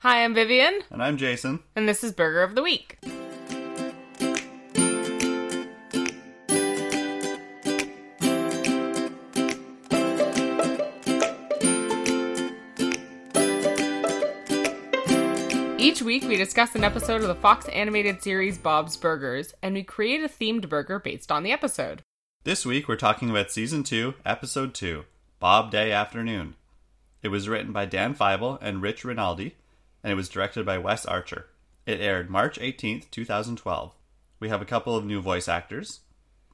[0.00, 1.60] Hi, I'm Vivian, And I'm Jason.
[1.76, 2.98] and this is Burger of the Week.
[15.78, 19.82] Each week, we discuss an episode of the Fox animated series Bob's Burgers, and we
[19.82, 22.02] create a themed burger based on the episode.
[22.44, 25.04] This week we're talking about Season 2, Episode 2,
[25.40, 26.54] Bob Day Afternoon.
[27.22, 29.56] It was written by Dan Fybel and Rich Rinaldi,
[30.02, 31.46] and it was directed by Wes Archer.
[31.86, 33.92] It aired March 18th, 2012.
[34.38, 36.00] We have a couple of new voice actors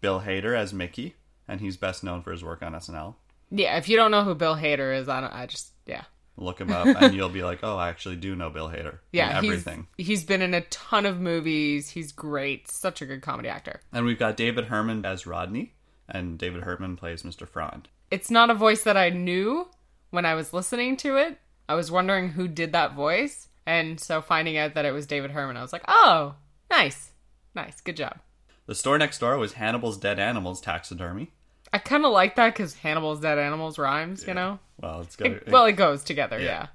[0.00, 1.14] Bill Hader as Mickey,
[1.48, 3.14] and he's best known for his work on SNL.
[3.50, 5.32] Yeah, if you don't know who Bill Hader is, I don't.
[5.32, 6.02] I just yeah.
[6.36, 8.98] Look him up, and you'll be like, oh, I actually do know Bill Hader.
[9.12, 9.86] Yeah, in he's- everything.
[9.96, 11.90] He's been in a ton of movies.
[11.90, 12.70] He's great.
[12.70, 13.80] Such a good comedy actor.
[13.92, 15.74] And we've got David Herman as Rodney,
[16.08, 17.48] and David Herman plays Mr.
[17.48, 17.88] Frond.
[18.10, 19.68] It's not a voice that I knew
[20.10, 21.38] when I was listening to it.
[21.68, 25.32] I was wondering who did that voice, and so finding out that it was David
[25.32, 26.36] Herman, I was like, "Oh,
[26.70, 27.10] nice,
[27.54, 28.18] nice, good job."
[28.66, 31.32] The store next door was Hannibal's Dead Animals Taxidermy.
[31.72, 34.58] I kind of like that because Hannibal's Dead Animals rhymes, you know.
[34.80, 36.44] Well, it's got It- well, it goes together, Yeah.
[36.44, 36.66] yeah.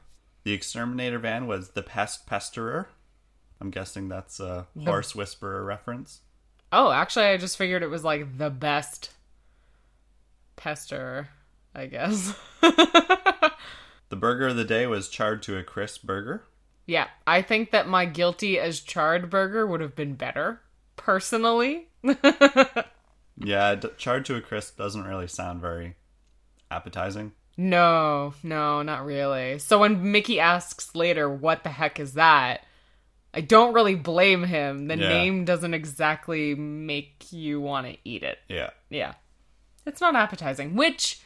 [0.44, 2.89] The exterminator van was the pest pesterer.
[3.59, 6.22] I'm guessing that's a horse whisperer reference.
[6.73, 9.11] Oh, actually, I just figured it was like the best
[10.55, 11.30] pester,
[11.76, 12.33] I guess.
[14.12, 16.44] The burger of the day was charred to a crisp burger.
[16.86, 20.62] Yeah, I think that my guilty as charred burger would have been better,
[20.95, 21.88] personally.
[23.44, 25.95] Yeah, d- charred to a crisp doesn't really sound very
[26.70, 27.32] appetizing.
[27.58, 29.58] no, no, not really.
[29.58, 32.66] So when Mickey asks later, what the heck is that?
[33.34, 34.88] I don't really blame him.
[34.88, 35.08] The Yeah.
[35.09, 38.38] name doesn't exactly make you want to eat it.
[38.48, 38.72] Yeah.
[38.89, 39.14] Yeah.
[39.88, 41.20] It's not appetizing, which,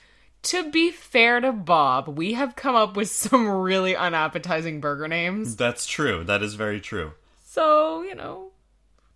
[0.45, 5.55] to be fair to Bob, we have come up with some really unappetizing burger names.
[5.55, 6.23] That's true.
[6.23, 7.13] That is very true.
[7.43, 8.51] So, you know,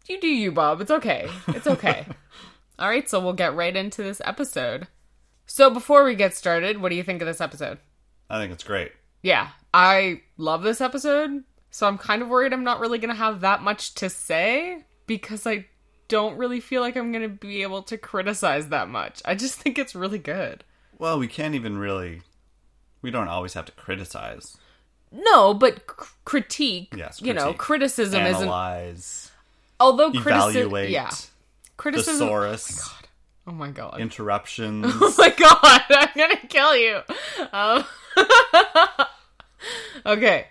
[0.08, 0.82] you do you, Bob.
[0.82, 1.30] It's okay.
[1.50, 2.06] It's okay.
[2.80, 4.88] All right, so we'll get right into this episode.
[5.46, 7.78] So, before we get started, what do you think of this episode?
[8.30, 8.92] I think it's great.
[9.22, 11.44] Yeah, I love this episode.
[11.70, 14.84] So, I'm kind of worried I'm not really going to have that much to say
[15.06, 15.66] because I
[16.08, 19.22] don't really feel like I'm going to be able to criticize that much.
[19.26, 20.64] I just think it's really good.
[21.00, 22.22] Well, we can't even really.
[23.02, 24.58] We don't always have to criticize,
[25.12, 28.42] No, but c- critique, Yes, you know, criticism isn't.
[28.44, 29.32] analyze,
[29.80, 31.10] Although criticism, yeah,
[31.78, 32.28] criticism.
[32.28, 32.94] thesaurus,
[33.48, 34.00] Oh my god.
[34.02, 34.86] interruptions.
[35.02, 37.00] Oh my god, I'm gonna kill you.
[37.54, 37.86] Um,
[40.06, 40.48] okay.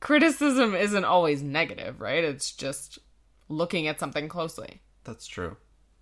[0.00, 2.24] Criticism isn't always negative, right?
[2.24, 2.98] It's just
[3.48, 4.80] looking at something closely.
[5.04, 5.56] That's true.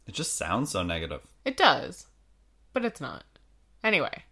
[0.06, 1.21] It just sounds so negative.
[1.44, 2.06] It does,
[2.72, 3.25] but it's not.
[3.83, 4.25] Anyway,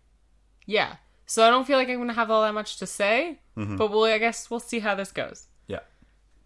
[0.67, 0.97] yeah.
[1.27, 3.77] So I don't feel like I'm gonna have all that much to say, mm-hmm.
[3.77, 5.47] but we'll, I guess we'll see how this goes.
[5.67, 5.81] Yeah.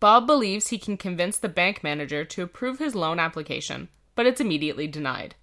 [0.01, 4.41] Bob believes he can convince the bank manager to approve his loan application, but it's
[4.41, 5.37] immediately denied.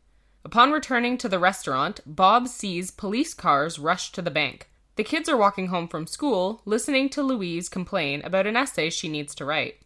[0.43, 4.69] Upon returning to the restaurant, Bob sees police cars rush to the bank.
[4.95, 9.07] The kids are walking home from school, listening to Louise complain about an essay she
[9.07, 9.77] needs to write.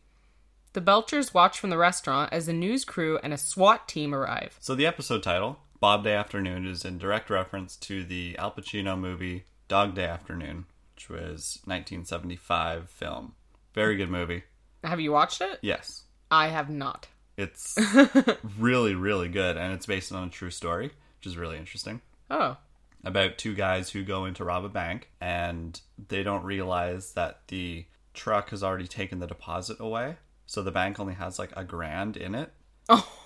[0.73, 4.57] The Belchers watch from the restaurant as a news crew and a SWAT team arrive.
[4.59, 8.97] So the episode title, Bob Day Afternoon, is in direct reference to the Al Pacino
[8.97, 10.63] movie Dog Day Afternoon,
[10.95, 13.33] which was 1975 film.
[13.73, 14.43] Very good movie.
[14.85, 15.59] Have you watched it?
[15.61, 16.03] Yes.
[16.31, 17.09] I have not.
[17.35, 17.77] It's
[18.57, 20.85] really, really good, and it's based on a true story,
[21.17, 21.99] which is really interesting.
[22.31, 22.55] Oh.
[23.03, 27.41] About two guys who go in to rob a bank, and they don't realize that
[27.49, 30.15] the truck has already taken the deposit away.
[30.45, 32.53] So the bank only has like a grand in it.
[32.87, 33.22] Oh,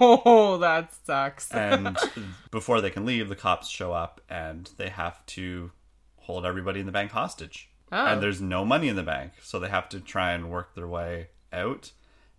[0.00, 1.50] Oh, that sucks.
[1.50, 1.96] and
[2.50, 5.72] before they can leave, the cops show up and they have to
[6.16, 7.70] hold everybody in the bank hostage.
[7.92, 8.06] Oh.
[8.06, 10.86] And there's no money in the bank, so they have to try and work their
[10.86, 11.90] way out.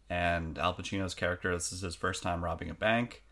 [0.10, 3.24] And Al Pacino's character, this is his first time robbing a bank,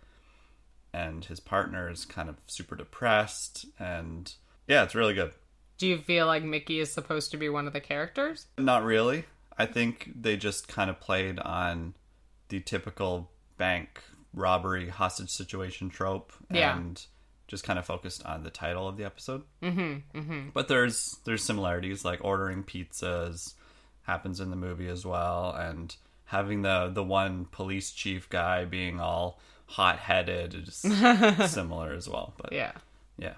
[0.93, 3.65] and his partner is kind of super depressed.
[3.77, 4.33] And
[4.67, 5.31] yeah, it's really good.
[5.77, 8.47] Do you feel like Mickey is supposed to be one of the characters?
[8.57, 9.25] Not really.
[9.57, 11.95] I think they just kind of played on
[12.49, 14.01] the typical bank
[14.33, 16.77] robbery hostage situation trope Yeah.
[16.77, 17.03] and
[17.47, 19.43] just kind of focused on the title of the episode.
[19.63, 20.49] Mm-hmm, mm-hmm.
[20.53, 23.53] But there's there's similarities like ordering pizzas
[24.03, 25.95] happens in the movie as well, and
[26.25, 30.75] having the the one police chief guy being all hot headed is
[31.51, 32.33] similar as well.
[32.37, 32.71] But Yeah.
[33.17, 33.35] yeah,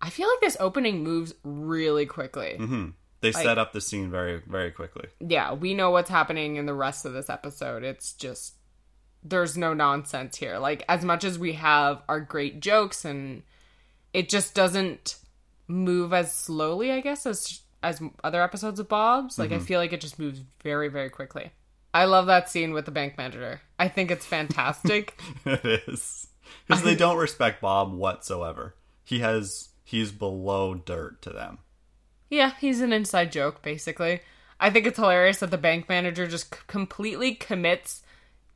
[0.00, 2.56] I feel like this opening moves really quickly.
[2.56, 2.88] hmm
[3.22, 5.08] they set up the scene very very quickly.
[5.20, 7.82] Yeah, we know what's happening in the rest of this episode.
[7.84, 8.54] It's just
[9.22, 10.58] there's no nonsense here.
[10.58, 13.42] Like as much as we have our great jokes and
[14.12, 15.16] it just doesn't
[15.68, 19.38] move as slowly, I guess, as as other episodes of Bob's.
[19.38, 19.64] Like I Mm-hmm.
[19.64, 21.50] feel like it just moves very very quickly.
[21.92, 23.60] I love that scene with the bank manager.
[23.78, 25.20] I think it's fantastic.
[25.44, 26.28] it is
[26.66, 28.74] because they don't respect Bob whatsoever.
[29.04, 31.58] He has he's below dirt to them.
[32.28, 34.20] yeah, he's an inside joke basically.
[34.60, 38.02] I think it's hilarious that the bank manager just c- completely commits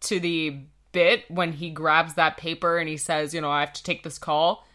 [0.05, 0.59] to the
[0.93, 4.03] bit when he grabs that paper and he says, you know, I have to take
[4.05, 4.67] this call.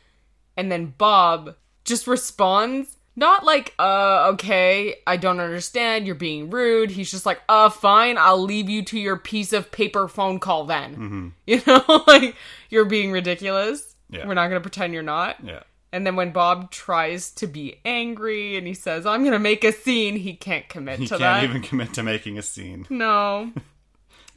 [0.57, 1.55] And then Bob
[1.85, 6.91] just responds, not like, uh, okay, I don't understand, you're being rude.
[6.91, 10.65] He's just like, uh, fine, I'll leave you to your piece of paper phone call
[10.65, 11.33] then.
[11.47, 12.35] You know, like,
[12.69, 13.95] you're being ridiculous.
[14.09, 14.27] Yeah.
[14.27, 15.37] We're not going to pretend you're not.
[15.43, 15.63] Yeah.
[15.91, 19.63] And then when Bob tries to be angry and he says, I'm going to make
[19.63, 21.43] a scene, he can't commit He to can't that.
[21.45, 22.85] even commit to making a scene.
[22.89, 23.51] No.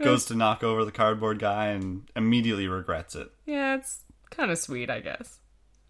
[0.02, 3.30] Goes to knock over the cardboard guy and immediately regrets it.
[3.46, 4.00] Yeah, it's
[4.30, 5.38] kind of sweet, I guess.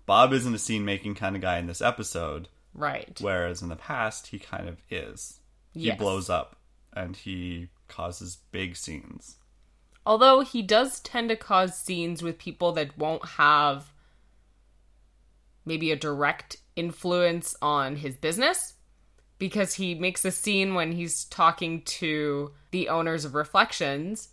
[0.07, 3.17] Bob isn't a scene making kind of guy in this episode, Right.
[3.21, 5.41] whereas in the past he kind of is.
[5.73, 5.99] He Yes.
[5.99, 6.57] blows up
[6.93, 9.37] and he causes big scenes.
[10.05, 13.93] Although he does tend to cause scenes with people that won't have
[15.65, 18.75] maybe a direct influence on his business
[19.43, 24.29] because he makes a scene when he's talking to the owners of Reflections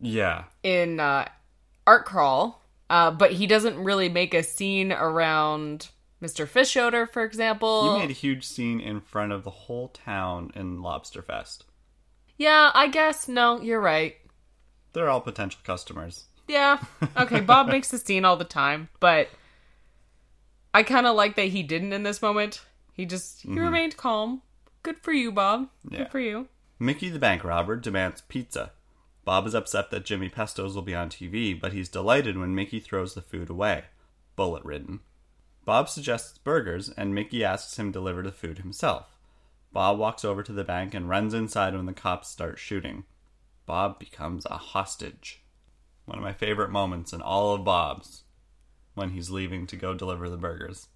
[0.00, 0.44] Yeah.
[0.62, 1.28] in uh,
[1.86, 5.88] Art Crawl, uh, but he doesn't really make a scene around
[6.22, 6.46] Mr.
[6.48, 7.92] Fischoeder, for example.
[7.92, 11.64] He made a huge scene in front of the whole town in Lobster Fest.
[12.38, 14.16] yeah, I guess no, you're right.
[14.94, 16.24] They're all potential customers.
[16.48, 16.78] Yeah.
[17.18, 19.28] Okay, Bob makes a scene all the time, but
[20.72, 22.62] I kind of like that he didn't in this moment.
[22.94, 24.40] He just he remained calm.
[24.84, 25.70] Good for you, Bob.
[25.88, 25.98] Yeah.
[25.98, 26.48] Good for you.
[26.78, 28.72] Mickey the bank robber demands pizza.
[29.24, 32.78] Bob is upset that Jimmy Pesto's will be on TV, but he's delighted when Mickey
[32.80, 33.84] throws the food away.
[34.36, 35.00] Bullet ridden.
[35.64, 39.16] Bob suggests burgers, and Mickey asks him to deliver the food himself.
[39.72, 43.04] Bob walks over to the bank and runs inside when the cops start shooting.
[43.64, 45.42] Bob becomes a hostage.
[46.04, 48.24] One of my favorite moments in all of Bob's
[48.92, 50.88] when he's leaving to go deliver the burgers.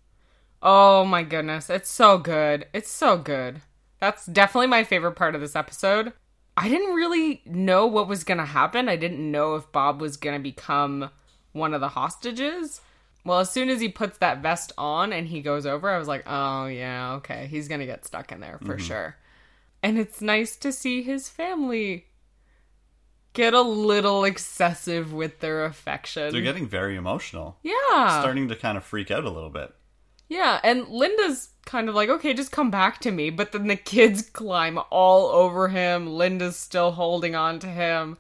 [0.61, 2.67] Oh my goodness, it's so good.
[2.75, 3.63] It's so good.
[4.01, 6.13] That's definitely my favorite part of this episode.
[6.57, 8.89] I didn't really know what was going to happen.
[8.89, 11.11] I didn't know if Bob was going to become
[11.53, 12.81] one of the hostages.
[13.25, 16.09] Well, as soon as he puts that vest on and he goes over, I was
[16.09, 17.47] like, oh, yeah, okay.
[17.49, 18.87] He's going to get stuck in there for mm-hmm.
[18.87, 19.17] sure.
[19.83, 22.07] And it's nice to see his family
[23.35, 26.33] get a little excessive with their affection.
[26.33, 28.21] They're getting very emotional, yeah.
[28.21, 29.73] starting to kind of freak out a little bit.
[30.29, 33.31] Yeah, and Linda's kind of like, okay, just come back to me.
[33.31, 36.07] But then the kids climb all over him.
[36.09, 38.17] Linda's still holding on to him.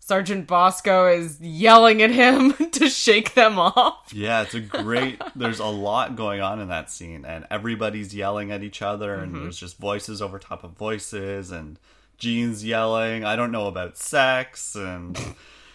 [0.00, 4.12] Sergeant Bosco is yelling at him to shake them off.
[4.14, 5.20] Yeah, it's a great.
[5.34, 9.32] there's a lot going on in that scene, and everybody's yelling at each other, and
[9.32, 9.42] Mm-hmm.
[9.42, 11.78] there's just voices over top of voices, and
[12.18, 15.18] Gene's yelling, "I don't know about sex," and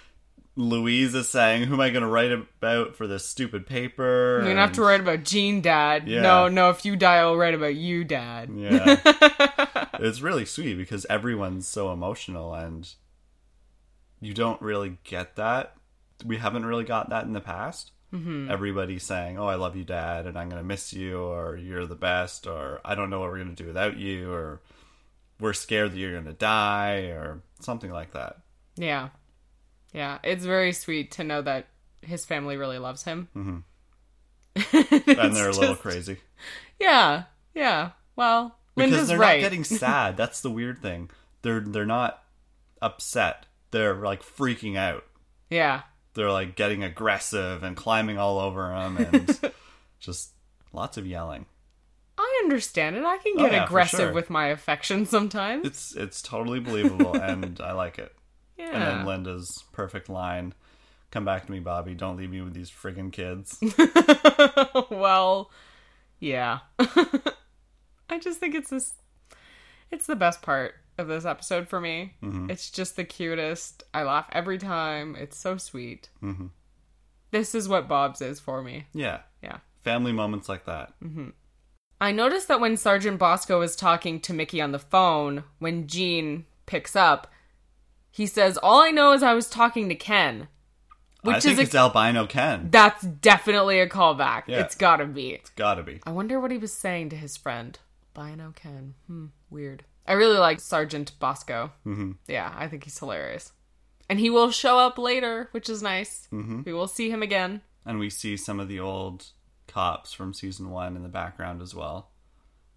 [0.56, 4.50] Louise is saying, "Who am I going to write about for this stupid paper?" You're
[4.50, 6.07] gonna have to write about Gene, Dad.
[6.07, 6.21] Yeah.
[6.21, 8.50] No, no, if you die, I'll write about you, Dad.
[8.53, 9.00] Yeah,
[10.00, 12.89] it's really sweet because everyone's so emotional, and
[14.19, 15.75] you don't really get that.
[16.25, 17.92] We haven't really got that in the past.
[18.13, 18.51] Mm-hmm.
[18.51, 21.95] Everybody saying, "Oh, I love you, Dad," and I'm gonna miss you, or "You're the
[21.95, 24.59] best," or "I don't know what we're gonna do without you," or
[25.39, 28.39] "We're scared that you're gonna die," or something like that.
[28.75, 29.10] Yeah.
[29.93, 31.67] Yeah, it's very sweet to know that
[32.01, 33.27] his family really loves him.
[33.36, 33.57] Mm-hmm.
[35.19, 36.17] And they're a little crazy
[36.79, 37.91] Yeah, yeah.
[38.15, 39.41] Well, because Linda's they're right.
[39.41, 40.17] not getting sad.
[40.17, 41.10] That's the weird thing.
[41.41, 42.21] They're they're not
[42.81, 43.45] upset.
[43.71, 45.05] They're like freaking out.
[45.50, 45.83] yeah.
[46.13, 49.39] they're like getting aggressive and climbing all over him and
[50.00, 50.31] just
[50.74, 51.45] lots of yelling.
[52.17, 53.03] I understand it.
[53.05, 54.13] I can Oh, get yeah, aggressive sure.
[54.13, 55.65] with my affection sometimes.
[55.65, 58.13] It's it's totally believable and I like it.
[58.62, 58.72] Yeah.
[58.74, 60.53] And then Linda's perfect line,
[61.12, 61.94] "Come back to me, Bobby.
[61.96, 63.58] Don't leave me with these friggin' kids."
[64.89, 65.51] well,
[66.20, 66.60] yeah.
[66.80, 68.94] I just think it's this
[69.89, 72.13] it's the best part of this episode for me.
[72.24, 72.50] Mm-hmm.
[72.50, 73.84] It's just the cutest.
[73.94, 75.15] I laugh every time.
[75.18, 76.10] It's so sweet.
[76.22, 76.48] Mm-hmm.
[77.32, 78.86] This is what Bob's is for me.
[78.94, 79.60] yeah, Yeah.
[79.84, 80.94] family moments like that.
[82.01, 86.46] I noticed that when Sergeant Bosco was talking to Mickey on the phone, when Jean
[86.65, 87.31] picks up,
[88.12, 90.48] he says, All I know is I was talking to Ken.
[91.24, 92.70] Which I think is a, it's albino Ken.
[92.72, 94.44] that's definitely a callback.
[94.48, 94.62] Yeah.
[94.62, 95.30] It's gotta be.
[95.36, 96.00] It's gotta be.
[96.03, 97.77] I wonder what he was saying to his friend.
[98.18, 98.96] Albino Ken.
[99.08, 99.84] Hmm, weird.
[100.08, 101.72] I really like Sergeant Bosco.
[101.86, 102.13] Mm-hmm.
[102.27, 103.51] Yeah, I think he's hilarious.
[104.10, 106.27] And he will show up later, which is nice.
[106.34, 106.63] Mm-hmm.
[106.65, 107.62] We will see him again.
[107.86, 109.27] And we see some of the old
[109.68, 112.10] cops from season one in the background as well.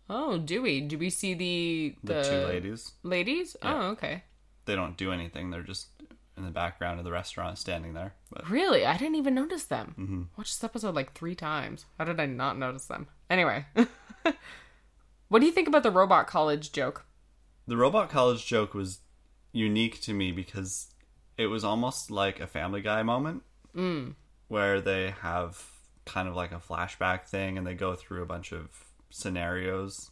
[0.08, 0.82] Oh, do we?
[0.82, 2.92] Do we see the The, two ladies.
[3.02, 3.56] Ladies?
[3.62, 3.74] Yeah.
[3.74, 4.22] Oh, okay.
[4.66, 5.50] They don't do anything.
[5.50, 5.88] They're just
[6.36, 8.14] in the background of the restaurant, standing there.
[8.30, 8.84] But Really?
[8.84, 9.94] I didn't even notice them.
[9.98, 10.22] Mm-hmm.
[10.36, 11.84] Watched this episode like three times.
[11.98, 13.06] How did I not notice them?
[13.30, 13.66] Anyway.
[15.28, 17.04] what do you think about the robot college joke?
[17.66, 18.98] the robot college joke was
[19.52, 20.88] unique to me because
[21.38, 23.42] it was almost like a Family Guy moment,
[23.74, 24.14] Mm.
[24.48, 25.64] where they have
[26.04, 30.10] kind of like a flashback thing, and they go through a bunch of scenarios.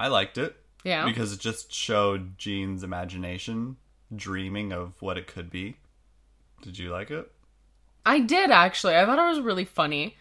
[0.00, 0.56] I liked it.
[0.88, 1.04] Yeah.
[1.04, 3.76] because it just showed Gene's imagination
[4.14, 5.76] dreaming of what it could be.
[6.62, 7.30] Did you like it?
[8.06, 8.96] I did actually.
[8.96, 10.16] I thought it was really funny.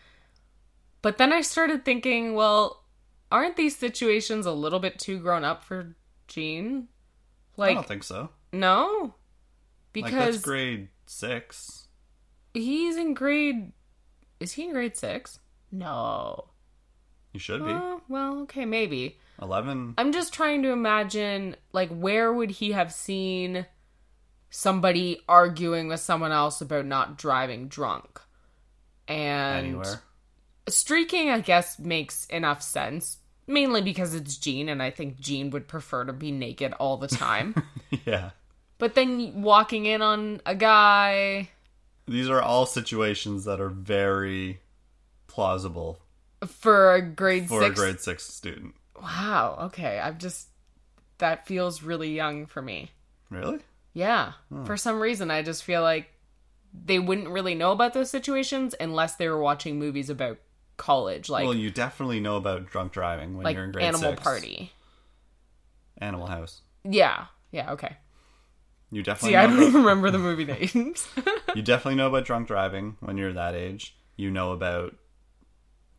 [1.02, 2.84] But then I started thinking, well,
[3.32, 5.96] aren't these situations a little bit too grown up for
[6.28, 6.90] Gene?
[7.56, 8.30] Like I don't think so.
[8.52, 9.14] no.
[9.96, 11.88] Like Because that's grade six.
[12.54, 13.72] he's in grade.
[14.40, 15.40] Is he in grade six?
[15.72, 16.50] No.
[17.34, 19.18] You should be Oh, well, okay, maybe.
[19.42, 19.94] Eleven.
[19.98, 23.66] I'm just trying to imagine, like, where would he have seen
[24.50, 28.22] somebody arguing with someone else about not driving drunk?
[29.08, 30.02] And Anywhere.
[30.68, 33.18] streaking, I guess, makes enough sense.
[33.50, 37.08] Mainly because it's Gene, and I think Gene would prefer to be naked all the
[37.08, 37.56] time.
[38.06, 38.32] yeah.
[38.78, 41.50] but then walking in on a guy
[42.08, 44.60] These are all situations that are very
[45.28, 46.00] plausible
[46.46, 47.72] for a grade for six.
[47.80, 48.76] a grade six student.
[49.02, 49.58] Wow.
[49.68, 50.00] Okay.
[50.00, 50.48] I'm just.
[51.20, 52.92] That feels really young for me.
[53.32, 53.60] Really?
[53.94, 54.34] Yeah.
[54.50, 54.66] Hmm.
[54.66, 56.10] For some reason, I just feel like
[56.74, 60.38] they wouldn't really know about those situations unless they were watching movies about
[60.78, 64.12] college, like well, you definitely know about drunk driving when like you're in grade Animal
[64.12, 64.22] six.
[64.22, 64.72] Party.
[65.98, 66.62] Animal House.
[66.84, 67.26] Yeah.
[67.52, 67.72] Yeah.
[67.74, 67.98] Okay.
[68.92, 71.08] You definitely See, I don't about- even remember the movie names.
[71.56, 73.98] you definitely know about drunk driving when you're that age.
[74.16, 74.96] You know about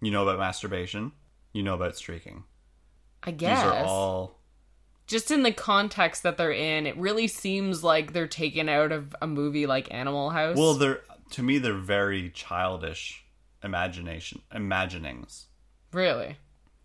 [0.01, 1.11] you know about masturbation.
[1.53, 2.45] You know about streaking.
[3.29, 3.65] I These guess.
[3.65, 4.39] are all
[5.07, 9.15] Just in the context that they're in, it really seems like they're taken out of
[9.23, 10.57] a movie like Animal House.
[10.57, 13.25] well, they're to me they're very childish
[13.63, 15.47] imagination imaginings,
[15.93, 16.37] really.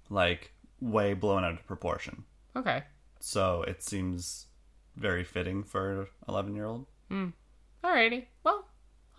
[0.09, 2.23] like way blown out of proportion.
[2.55, 2.83] Okay.
[3.19, 4.47] So it seems
[4.95, 6.85] very fitting for an eleven year old.
[7.09, 7.29] Hmm.
[7.83, 8.25] Alrighty.
[8.43, 8.67] Well,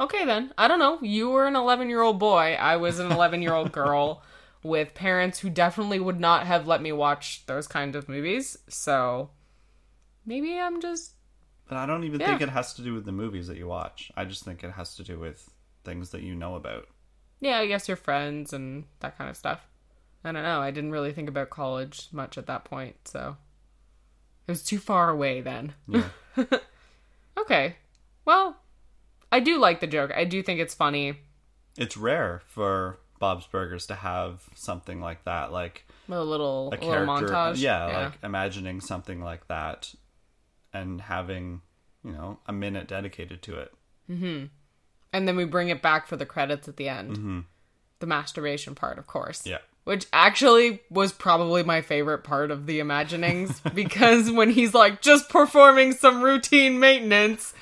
[0.01, 0.53] okay then.
[0.59, 0.99] I don't know.
[1.03, 2.57] You were an 11 year old boy.
[2.59, 4.23] I was an 11 year old girl
[4.65, 8.57] with parents who definitely would not have let me watch those kind of movies.
[8.69, 9.31] So
[10.27, 11.13] maybe I'm just.
[11.69, 12.27] But I don't even Yeah.
[12.31, 14.11] think it has to do with the movies that you watch.
[14.17, 15.49] I just think it has to do with
[15.85, 16.89] things that you know about.
[17.41, 19.67] Yeah, I guess your friends and that kind of stuff.
[20.25, 20.61] I don't know.
[20.61, 22.97] I didn't really think about college much at that point.
[23.07, 23.37] So
[24.47, 25.75] it was too far away then.
[25.87, 26.09] Yeah.
[27.39, 27.77] Okay.
[28.25, 28.57] Well,
[29.33, 30.13] I do like the joke.
[30.17, 31.19] I do think it's funny.
[31.77, 36.85] it's rare for Bob's Burgers to have something like that, like A little, a a
[36.85, 37.27] little character.
[37.35, 37.57] montage.
[37.57, 39.95] Yeah, like imagining something like that
[40.75, 41.63] and having,
[42.05, 43.73] you know, a minute dedicated to it.
[44.11, 44.45] Mm-hmm.
[45.15, 47.13] And then we bring it back for the credits at the end.
[47.13, 47.41] Mm-hmm.
[48.01, 49.47] The masturbation part, of course.
[49.47, 49.59] Yeah.
[49.85, 55.31] Which actually was probably my favorite part of the imaginings because when he's like just
[55.31, 57.54] performing some routine maintenance,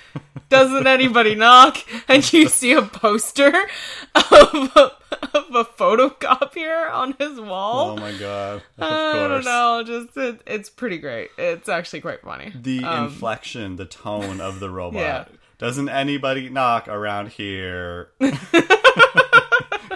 [0.53, 1.79] doesn't anybody knock?
[2.09, 3.49] And you see a poster
[4.15, 4.93] of a,
[5.35, 7.91] of a photocopier on his wall.
[7.91, 8.63] Oh my god.
[8.79, 11.31] Of I don't know, just it, it's pretty great.
[11.39, 12.53] It's actually quite funny.
[12.55, 15.01] The inflection, the tone of the robot.
[15.01, 15.25] Um, Yeah.
[15.59, 18.11] Doesn't anybody knock around here?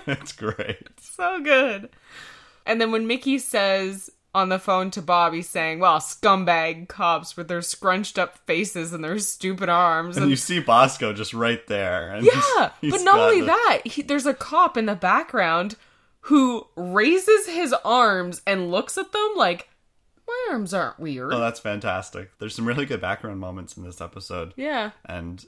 [0.07, 1.01] it's great.
[1.01, 1.89] so good.
[2.65, 7.49] And then when Mickey says on the phone to Bobby saying, "Well, scumbag cops with
[7.49, 11.67] their scrunched up faces and their stupid arms." And And you see Bosco just right
[11.67, 12.11] there.
[12.15, 12.25] And
[12.57, 15.77] yeah, he's but not only that, he, there's a cop in the background
[16.21, 19.69] who raises his arms and looks at them like,
[20.27, 22.31] "My arms aren't weird." Oh, that's fantastic.
[22.39, 24.53] There's some really good background moments in this episode.
[24.57, 25.45] yeah, and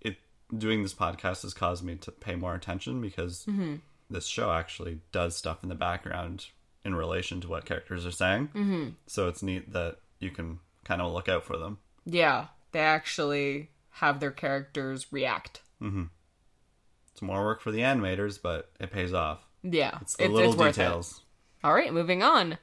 [0.00, 0.16] it
[0.56, 3.76] doing this podcast has caused me to pay more attention because Mm-hmm.
[4.10, 6.46] this show actually does stuff in the background
[6.84, 8.48] in relation to what characters are saying.
[8.54, 8.88] Mm-hmm.
[9.06, 11.78] So it's neat that you can kind of look out for them.
[12.06, 15.62] yeah, they actually have their characters react.
[17.12, 19.46] It's more work for the animators, but it pays off.
[19.62, 21.22] Yeah, It's the little details.
[21.64, 22.58] All right, moving on.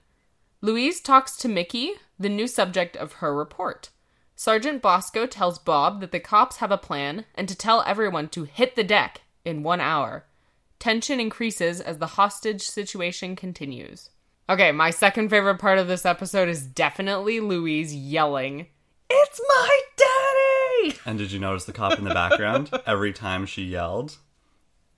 [0.62, 3.90] Louise talks to Mickey, the new subject of her report.
[4.36, 8.44] Sergeant Bosco tells Bob that the cops have a plan and to tell everyone to
[8.44, 10.26] hit the deck in one hour.
[10.80, 14.10] Tension increases as the hostage situation continues.
[14.50, 18.68] Okay, my second favorite part of this episode is definitely Louise yelling,
[19.10, 20.98] It's my daddy!
[21.06, 22.70] And did you notice the cop in the background?
[22.86, 24.18] Every time she yelled,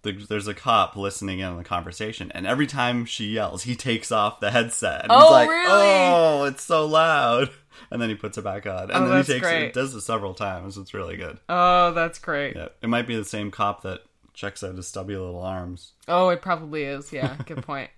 [0.01, 3.75] the, there's a cop listening in on the conversation, and every time she yells, he
[3.75, 5.03] takes off the headset.
[5.03, 5.65] And he's Oh, like, really?
[5.72, 7.50] "Oh, it's so loud,"
[7.91, 9.63] and then he puts it back on, and Oh, then that's he takes great.
[9.67, 9.74] it.
[9.74, 10.77] Does it several times.
[10.77, 11.39] It's really good.
[11.50, 12.55] Oh, that's great.
[12.55, 14.01] Yeah, it might be the same cop that
[14.38, 15.94] checks out his stubby little arms.
[16.08, 17.12] Oh, it probably is.
[17.12, 17.89] Yeah, good point.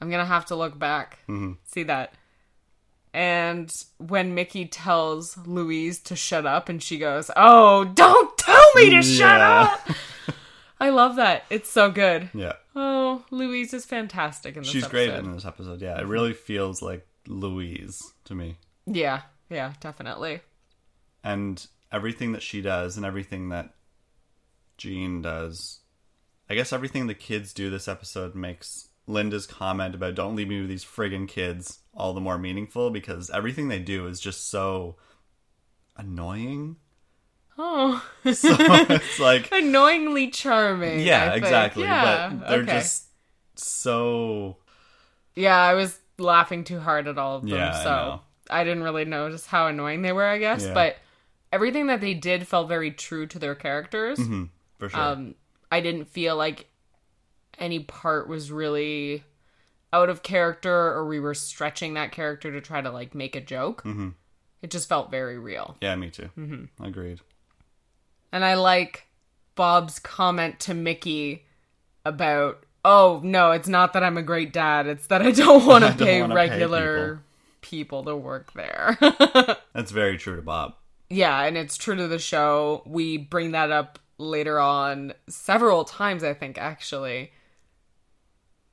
[0.00, 1.52] I'm gonna have to look back, mm-hmm.
[1.64, 2.14] see that.
[3.12, 8.90] And when Mickey tells Louise to shut up, and she goes, "Oh, don't tell me
[8.90, 9.88] to shut up."
[10.80, 11.44] I love that.
[11.50, 12.30] It's so good.
[12.32, 14.70] Yeah, Oh, Louise is fantastic in this.
[14.70, 15.82] she's great in this episode.
[15.82, 16.10] Yeah, it mm-hmm.
[16.10, 18.56] really feels like Louise to me.
[18.86, 20.40] Yeah, yeah, definitely.
[21.24, 23.74] and everything that she does and everything that
[24.78, 25.80] Gene does.
[26.48, 30.60] I guess everything the kids do this episode makes Linda's comment about don't leave me
[30.60, 34.96] with these friggin' kids all the more meaningful because everything they do is just so
[35.96, 36.76] annoying.
[37.58, 41.00] Oh, So it's like annoyingly charming.
[41.00, 41.82] yeah, I exactly.
[41.82, 42.72] Yeah, but they're okay.
[42.78, 43.06] just
[43.56, 44.58] so
[45.34, 48.20] Yeah, I was laughing too hard at all of them, Yeah, so know.
[48.48, 50.64] I, didn't really notice how annoying they were, I guess.
[50.64, 50.74] Yeah.
[50.74, 50.96] But
[51.52, 54.18] everything that they did felt very true to their characters.
[54.18, 54.44] Mm-hmm.
[54.78, 55.00] For sure.
[55.00, 55.34] Um,
[55.70, 56.66] I didn't feel like
[57.58, 59.24] any part was really
[59.92, 63.40] out of character or we were stretching that character to try to like make a
[63.40, 63.82] joke.
[63.84, 64.10] Mm-hmm.
[64.62, 65.76] It just felt very real.
[65.80, 66.30] yeah, me too.
[66.38, 66.84] Mm-hmm.
[66.84, 67.20] Agreed.
[68.32, 69.06] And I like
[69.54, 71.44] Bob's comment to Mickey
[72.04, 74.86] about, oh, no, it's not that I'm a great dad.
[74.86, 77.22] It's that I don't want to pay regular
[77.60, 78.04] people.
[78.04, 78.98] to work there.
[79.72, 80.74] That's very true to Bob.
[81.08, 82.82] yeah, and it's true to the show.
[82.84, 87.32] We bring that up later on several times, I think, actually.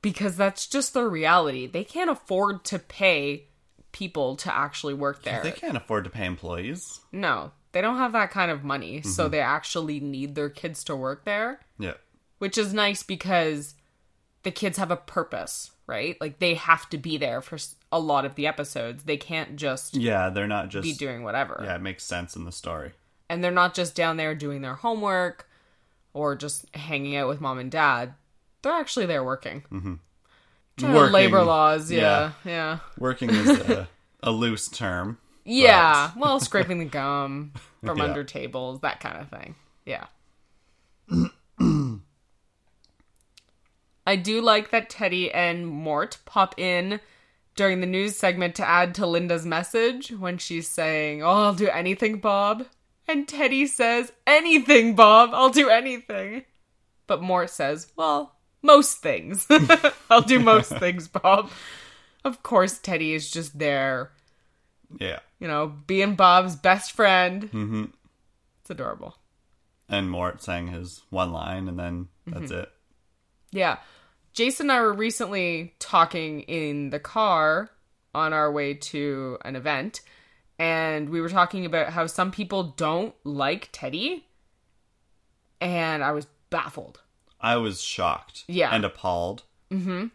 [0.02, 1.66] Because that's just their reality.
[1.66, 3.48] They can't afford to pay
[3.92, 5.42] people to actually work there.
[5.42, 7.00] They can't afford to pay employees.
[7.12, 8.98] No, they don't have that kind of money.
[8.98, 9.08] Mm-hmm.
[9.08, 11.60] So they actually need their kids to work there.
[11.78, 11.94] Yeah.
[12.38, 13.74] which is nice because
[14.42, 16.16] the kids have a purpose, right?
[16.20, 17.58] Like they have to be there for
[17.90, 19.04] a lot of the episodes.
[19.04, 21.62] They can't just Yeah, they're not just be doing whatever.
[21.64, 22.92] Yeah, it makes sense in the story.
[23.28, 25.48] And they're not just down there doing their homework
[26.12, 28.14] or just hanging out with mom and dad.
[28.62, 29.64] They're actually there working.
[29.70, 29.94] Mm-hmm.
[30.94, 32.32] Working, labor laws, yeah.
[32.44, 32.50] yeah.
[32.50, 32.78] Yeah.
[32.98, 33.88] Working is a,
[34.22, 35.18] a loose term.
[35.44, 36.10] Yeah.
[36.16, 37.52] Well, scraping the gum
[37.84, 38.04] from Yeah.
[38.04, 39.54] under tables, that kind of thing.
[39.84, 40.06] Yeah.
[44.06, 47.00] I do like that Teddy and Mort pop in
[47.56, 51.68] during the news segment to add to Linda's message when she's saying, Oh, I'll do
[51.68, 52.66] anything, Bob.
[53.08, 55.30] And Teddy says, Anything, Bob.
[55.32, 56.44] I'll do anything.
[57.06, 59.46] But Mort says, Well, most things.
[60.10, 61.50] I'll do most things, Bob.
[62.24, 64.10] Of course, Teddy is just there
[64.98, 65.20] Yeah.
[65.38, 67.42] you know, being Bob's best friend.
[67.44, 67.84] Mm-hmm.
[68.62, 69.16] It's adorable.
[69.88, 72.60] And Mort sang his one line and then that's Mm-hmm.
[72.62, 72.72] it.
[73.52, 73.76] Yeah.
[74.32, 77.70] Jason and I were recently talking in the car
[78.14, 80.00] on our way to an event,
[80.58, 84.26] and we were talking about how some people don't like Teddy,
[85.60, 87.00] and I was baffled.
[87.40, 88.44] I was shocked.
[88.48, 88.74] Yeah.
[88.74, 89.42] And appalled.
[89.70, 90.06] Mm-hmm.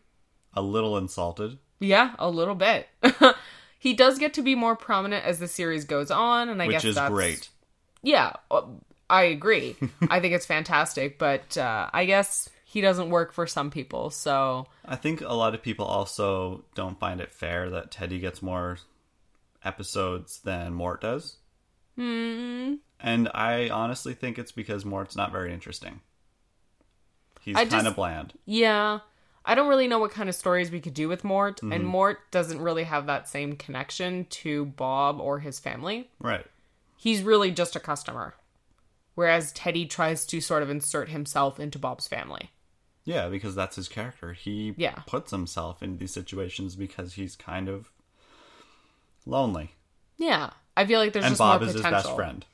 [0.53, 1.59] A little insulted.
[1.79, 2.87] Yeah, a little bit.
[3.79, 6.75] he does get to be more prominent as the series goes on, and I Which
[6.75, 7.49] guess is that's great.
[8.03, 8.63] Yeah, uh,
[9.09, 9.75] I agree.
[10.09, 14.09] I think it's fantastic, but uh, I guess he doesn't work for some people.
[14.09, 18.41] So I think a lot of people also don't find it fair that Teddy gets
[18.41, 18.77] more
[19.63, 21.37] episodes than Mort does.
[21.95, 26.01] hmm, And I honestly think it's because Mort's not very interesting.
[27.41, 28.33] He's kind of bland.
[28.45, 28.99] yeah,
[29.43, 31.71] I don't really know what kind of stories we could do with Mort, Mm-hmm.
[31.73, 36.09] and Mort doesn't really have that same connection to Bob or his family.
[36.19, 36.45] Right.
[36.97, 38.35] He's really just a customer,
[39.15, 42.51] whereas Teddy tries to sort of insert himself into Bob's family.
[43.03, 44.33] Yeah, because that's his character.
[44.33, 45.01] He Yeah.
[45.07, 47.90] puts himself in these situations because he's kind of
[49.25, 49.75] lonely.
[50.17, 52.09] Yeah, I feel like there's and just Bob more is his potential.
[52.09, 52.45] best friend.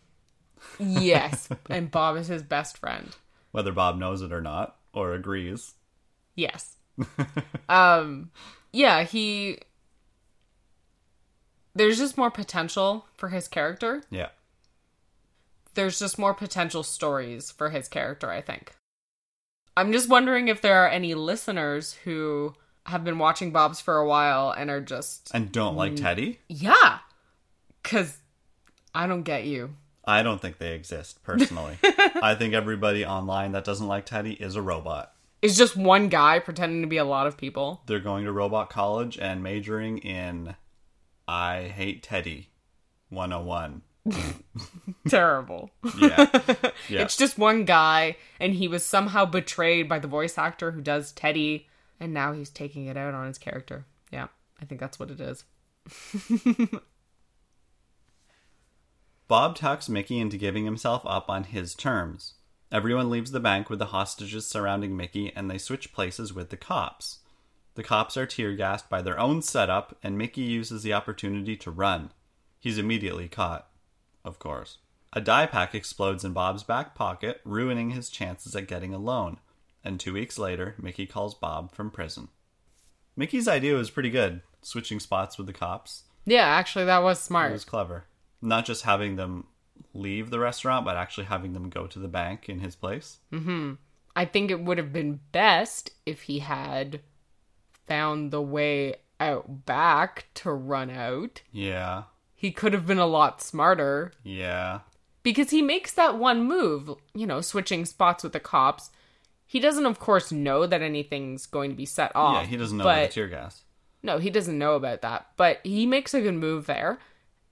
[0.79, 3.15] Yes, and Bob is his best friend.
[3.51, 5.73] Whether Bob knows it or not, or agrees.
[6.35, 6.77] Yes.
[7.69, 8.31] um
[8.71, 9.59] yeah, he
[11.75, 14.01] there's just more potential for his character.
[14.09, 14.29] Yeah.
[15.75, 18.73] There's just more potential stories for his character, I think.
[19.75, 22.55] I'm just wondering if there are any listeners who
[22.87, 25.97] have been watching Bob's for a while and are just And don't like Mm.
[26.01, 26.39] Teddy?
[26.49, 26.99] yeah,
[27.83, 28.17] cuz
[28.95, 29.75] I don't get you.
[30.05, 31.77] I don't think they exist, personally.
[31.83, 35.13] I think everybody online that doesn't like Teddy is a robot.
[35.41, 37.81] It's just one guy pretending to be a lot of people.
[37.85, 40.55] They're going to robot college and majoring in
[41.27, 42.49] I Hate Teddy
[43.09, 43.81] 101.
[45.09, 45.69] Terrible.
[45.99, 46.25] Yeah.
[46.89, 47.01] Yeah.
[47.01, 51.11] It's just one guy, and he was somehow betrayed by the voice actor who does
[51.11, 51.67] Teddy,
[51.99, 53.85] and now he's taking it out on his character.
[54.11, 54.27] Yeah,
[54.61, 55.43] I think that's what it is.
[59.27, 62.35] Bob talks Mickey into giving himself up on his terms.
[62.71, 66.57] Everyone leaves the bank with the hostages surrounding Mickey, and they switch places with the
[66.57, 67.19] cops.
[67.75, 71.71] The cops are tear gassed by their own setup, and Mickey uses the opportunity to
[71.71, 72.11] run.
[72.59, 73.67] He's immediately caught.
[74.25, 74.79] Of course.
[75.13, 79.39] A dye pack explodes in Bob's back pocket, ruining his chances at getting a loan.
[79.87, 82.27] And two weeks later, Mickey calls Bob from prison.
[83.15, 86.03] Mickey's idea was pretty good, switching spots with the cops.
[86.25, 87.51] Yeah, actually, that was smart.
[87.51, 88.03] It was clever.
[88.41, 89.47] Not just having them
[89.93, 93.19] leave the restaurant, but actually having them go to the bank in his place.
[93.31, 93.75] Mm-hmm.
[94.13, 96.99] I think it would have been best if he had
[97.85, 101.43] found the way out back to run out.
[101.53, 102.03] Yeah,
[102.35, 104.81] He could have been a lot smarter yeah,
[105.23, 108.89] because he makes that one move, you know, switching spots with the cops.
[109.47, 112.43] He doesn't, of course, know that anything's going to be set off.
[112.43, 112.49] yeah.
[112.49, 113.63] He doesn't know but about the tear gas.
[114.03, 115.27] No, he doesn't know about that.
[115.37, 116.99] But he makes a good move there.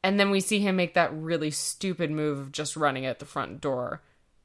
[0.04, 3.26] And then we see him make that really stupid move of just running out the
[3.26, 4.04] front door.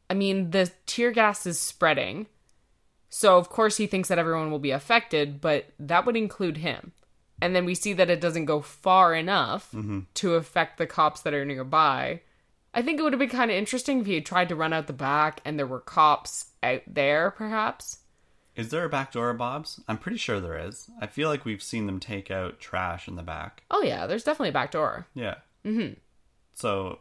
[0.09, 2.29] I mean, the tear gas is spreading.
[3.11, 6.93] So, of course, he thinks that everyone will be affected, but that would include him.
[7.43, 10.01] And then we see that it doesn't go far enough mm-hmm.
[10.15, 12.23] to affect the cops that are nearby.
[12.73, 14.73] I think it would have been kind of interesting if he had tried to run
[14.73, 17.99] out the back and there were cops out there, perhaps.
[18.57, 19.81] Is there a back door at Bob's?
[19.89, 20.89] I'm pretty sure there is.
[21.01, 23.63] I feel like we've seen them take out trash in the back.
[23.71, 25.07] Oh, yeah, there's definitely a back door.
[25.15, 25.37] Yeah.
[25.65, 25.95] Mm-hmm.
[26.55, 26.99] So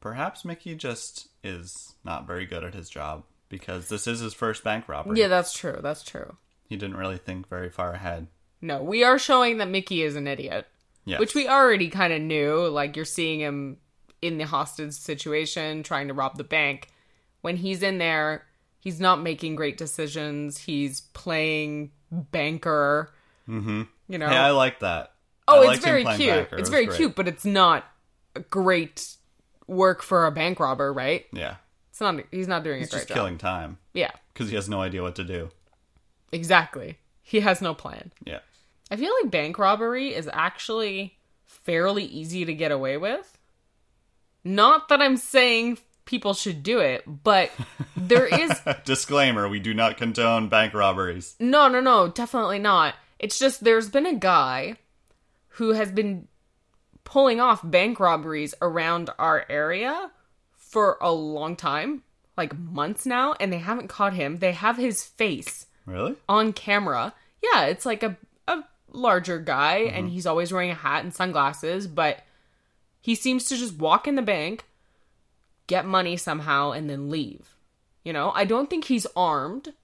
[0.00, 4.64] perhaps Mickey just is not very good at his job because this is his first
[4.64, 5.18] bank robbery.
[5.18, 5.78] Yeah, that's true.
[5.82, 6.36] That's true.
[6.68, 8.26] He didn't really think very far ahead.
[8.60, 10.66] No, we are showing that Mickey is an idiot,
[11.04, 11.18] Yes.
[11.20, 12.66] which we already kind of knew.
[12.68, 13.78] Like you're seeing him
[14.22, 16.88] in the hostage situation, trying to rob the bank.
[17.42, 18.46] When he's in there,
[18.78, 20.58] he's not making great decisions.
[20.58, 23.12] He's playing banker.
[23.48, 23.82] Mm-hmm.
[24.08, 24.28] You know.
[24.28, 25.12] Hey, I like that.
[25.48, 26.28] oh, I it's very cute.
[26.30, 26.56] banker.
[26.56, 26.96] It's was very great.
[26.96, 27.84] cute, but it's not
[28.36, 29.16] a great
[29.66, 31.26] work for a bank robber, right?
[31.32, 31.56] Yeah.
[31.90, 32.22] It's not.
[32.30, 33.14] He's not doing He's a great just job.
[33.16, 35.50] killing time Yeah, because he has no idea what to do.
[36.32, 36.98] exactly.
[37.22, 38.12] He has no plan.
[38.24, 38.40] Yeah.
[38.90, 43.38] I feel like bank robbery is actually fairly easy to get away with.
[44.44, 47.50] Not that I'm saying people should do it, but
[47.96, 48.52] there is
[48.84, 51.36] Disclaimer: We do not condone bank robberies.
[51.38, 52.94] no, no, no, definitely not.
[53.18, 54.76] It's just there's been a guy
[55.56, 56.26] who has been
[57.04, 60.10] pulling off bank robberies around our area
[60.54, 62.02] for a long time,
[62.36, 64.38] like months now, and they haven't caught him.
[64.38, 66.16] They have his face Really?
[66.28, 67.12] on camera.
[67.42, 68.16] Yeah, it's like a,
[68.48, 70.14] a larger guy and mm-hmm.
[70.14, 72.20] he's always wearing a hat and sunglasses, but
[73.02, 74.64] he seems to just walk in the bank,
[75.66, 77.56] get money somehow, and then leave.
[78.04, 79.74] You know, I don't think he's armed.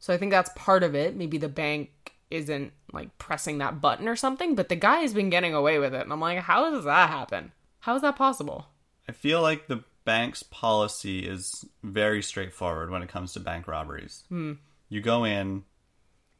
[0.00, 1.16] So I think that's part of it.
[1.16, 1.90] Maybe the bank
[2.30, 5.94] isn't like pressing that button or something, but the guy has been getting away with
[5.94, 6.02] it.
[6.02, 7.52] And I'm like, how does that happen?
[7.80, 8.66] How is that possible?
[9.08, 14.24] I feel like the bank's policy is very straightforward when it comes to bank robberies.
[14.28, 14.54] Hmm.
[14.88, 15.64] You go in,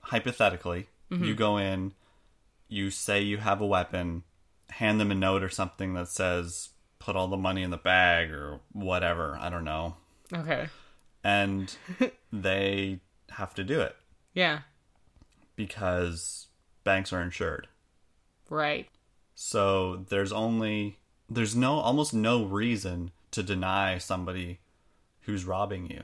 [0.00, 1.34] hypothetically, you mm-hmm.
[1.34, 1.92] go in,
[2.68, 4.24] you say you have a weapon,
[4.70, 8.30] hand them a note or something that says, put all the money in the bag
[8.30, 9.36] or whatever.
[9.40, 9.96] I don't know.
[10.32, 10.68] Okay.
[11.22, 11.74] And
[12.32, 13.00] they
[13.30, 13.96] have to do it
[14.32, 14.60] Yeah.
[15.56, 16.46] because
[16.84, 17.68] banks are insured.
[18.50, 18.88] Right.
[19.34, 20.98] So there's only
[21.28, 24.60] there's no almost no reason to deny somebody
[25.22, 26.02] who's robbing you.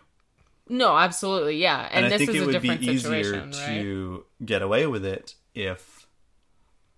[0.69, 1.57] No, absolutely.
[1.59, 1.89] Yeah.
[1.91, 3.53] And, And, I this think is it a would be easier right?
[3.53, 6.07] to get away with it if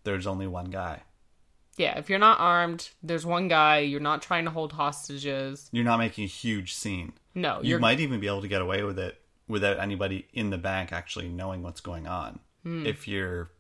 [0.05, 1.03] there's only one guy.
[1.77, 5.69] Yeah, if you're not armed, there's one guy, you're not trying to hold hostages.
[5.73, 7.15] You're not making a huge scene.
[7.35, 10.51] No, You you're might even be able to get away with it without anybody in
[10.51, 12.41] the bank actually knowing what's going on.
[12.63, 12.87] Hmm.
[12.87, 13.51] If you're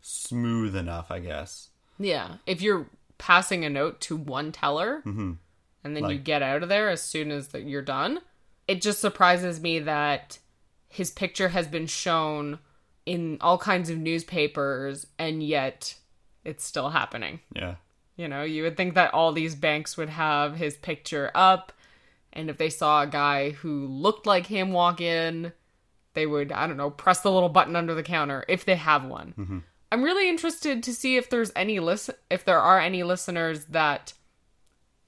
[0.00, 1.70] smooth enough, I guess.
[1.98, 2.86] Yeah, if you're
[3.18, 5.38] passing a note to one teller and
[5.82, 8.20] then you get out of there as soon as the, you're done,
[8.68, 10.38] it just surprises me that
[10.88, 12.60] his picture has been shown
[13.04, 15.96] in all kinds of newspapers and yet
[16.44, 17.40] it's still happening.
[17.54, 17.76] Yeah.
[18.16, 21.72] You know, you would think that all these banks would have his picture up,
[22.32, 25.52] and if they saw a guy who looked like him walk in,
[26.14, 29.04] they would, I don't know, press the little button under the counter if they have
[29.04, 29.34] one.
[29.38, 29.58] Mm-hmm.
[29.90, 34.12] I'm really interested to see if there's any listen if there are any listeners that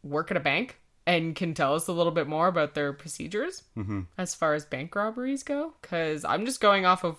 [0.03, 3.65] work at a bank and can tell us a little bit more about their procedures
[3.77, 4.03] mm-hmm.
[4.17, 7.19] as far as bank robberies go cuz I'm just going off of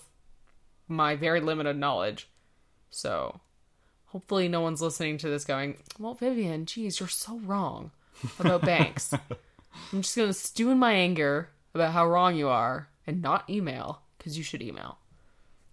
[0.88, 2.30] my very limited knowledge.
[2.90, 3.42] So,
[4.12, 7.92] hopefully no one's listening to this going, "Well, Vivian, geez, you're so wrong."
[8.40, 9.14] about banks.
[9.94, 14.02] I'm just gonna stew in my anger about how wrong you are and not email
[14.18, 14.98] because you should email.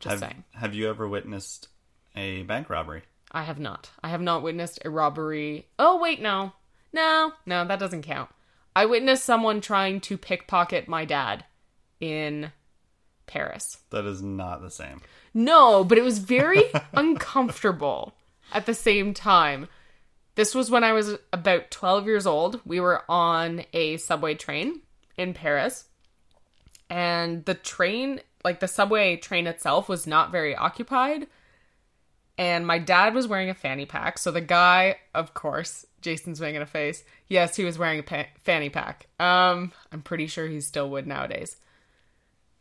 [0.01, 0.45] Just Have, saying.
[0.55, 1.69] have you ever witnessed
[2.17, 3.03] a bank robbery?
[3.33, 3.91] I have not.
[4.03, 5.67] I have not witnessed a robbery.
[5.79, 6.53] Oh, wait, no.
[6.93, 8.31] No, no, that doesn't count.
[8.75, 11.45] I witnessed someone trying to pickpocket my dad
[12.01, 12.53] in
[13.27, 13.79] Paris.
[13.91, 15.03] That is not the same.
[15.35, 18.15] No, but it was very uncomfortable
[18.53, 19.69] at the same time.
[20.35, 22.61] This was when I was about 12 years old.
[22.65, 24.83] We were on a subway train
[25.17, 25.87] in Paris.
[26.89, 31.27] And the train, like the subway train itself, was not very occupied.
[32.39, 34.17] And my dad was wearing a fanny pack.
[34.17, 37.03] So the guy, of course, Jason's making a face.
[37.27, 39.09] Yes, he was wearing a pa- fanny pack.
[39.19, 41.57] Um, I'm pretty sure he still would nowadays.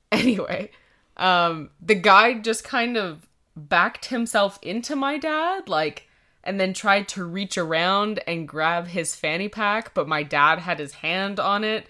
[0.09, 0.71] Anyway,
[1.17, 6.07] um, the guy just kind of backed himself into my dad, like,
[6.43, 10.79] and then tried to reach around and grab his fanny pack, but my dad had
[10.79, 11.87] his hand on it.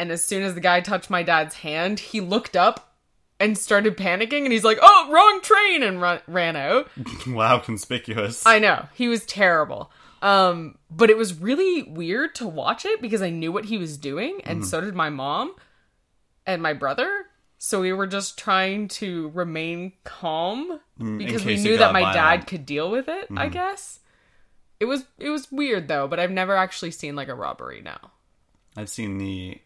[0.00, 2.94] And as soon as the guy touched my dad's hand, he looked up
[3.40, 6.88] and started panicking, and he's like, "Oh, wrong train!" and run- ran out.
[7.26, 8.44] wow, conspicuous.
[8.46, 9.92] I know he was terrible.
[10.20, 13.96] Um, but it was really weird to watch it because I knew what he was
[13.96, 15.54] doing, and so did my mom
[16.44, 17.26] and my brother.
[17.58, 22.14] So we were just trying to remain calm because we knew that my violent.
[22.14, 23.26] dad could deal with it.
[23.36, 24.00] I guess
[24.80, 28.12] it was it was weird though, but I've never actually seen like a robbery now.
[28.76, 29.60] I've seen the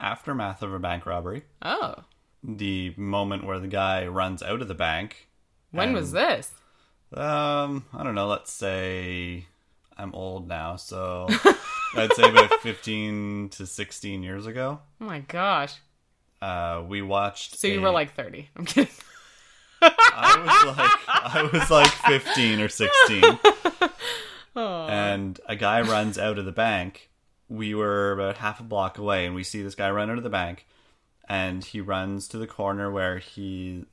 [0.00, 1.44] aftermath of a bank robbery.
[1.60, 1.94] Oh,
[2.42, 5.28] The moment where the guy runs out of the bank.
[5.72, 6.52] when was this?
[7.12, 8.28] Um, I don't know.
[8.28, 9.44] Let's say
[9.96, 11.26] I'm old now, so
[11.94, 14.80] I'd say about 15 to 16 years ago.
[15.00, 15.74] Oh my gosh!
[16.42, 17.58] Uh, we watched.
[17.58, 18.48] So you a- were like thirty?
[18.56, 18.92] I'm kidding.
[19.82, 23.22] I was like, I was like 15 or 16,
[24.56, 27.10] Oh, and a guy runs out of the bank.
[27.48, 30.24] We were about half a block away, and we see this guy run out of
[30.24, 30.66] the bank,
[31.28, 33.84] and he runs to the corner where he,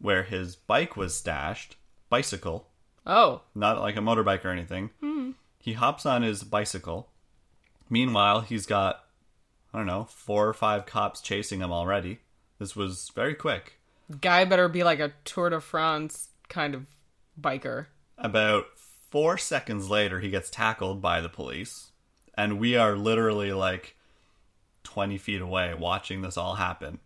[0.00, 1.76] where his bike was stashed,
[2.10, 2.66] bicycle,
[3.06, 4.90] oh, not like a motorbike or anything.
[5.60, 7.10] He hops on his bicycle.
[7.88, 9.04] Meanwhile, he's got,
[9.72, 12.20] I don't know, four or five cops chasing him already.
[12.58, 13.78] This was very quick.
[14.20, 16.86] guy better be like a Tour de France kind of
[17.40, 17.86] biker.
[18.16, 18.66] About
[19.10, 21.92] four seconds later, he gets tackled by the police.
[22.36, 23.96] And we are literally like
[24.84, 26.98] 20 feet away watching this all happen.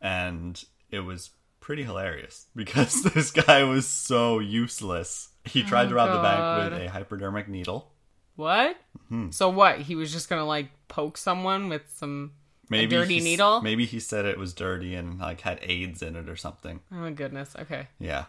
[0.00, 5.30] And it was pretty hilarious because this guy was so useless.
[5.44, 7.92] He tried oh, to rob the bank with a hypodermic needle.
[8.36, 8.76] What?
[9.08, 9.30] Hmm.
[9.30, 9.80] So what?
[9.80, 12.32] He was just gonna like poke someone with some
[12.68, 13.60] Maybe a dirty needle?
[13.60, 16.80] Maybe he said it was dirty and like had AIDS in it or something.
[16.92, 17.54] Oh my goodness.
[17.58, 17.88] Okay.
[17.98, 18.26] Yeah,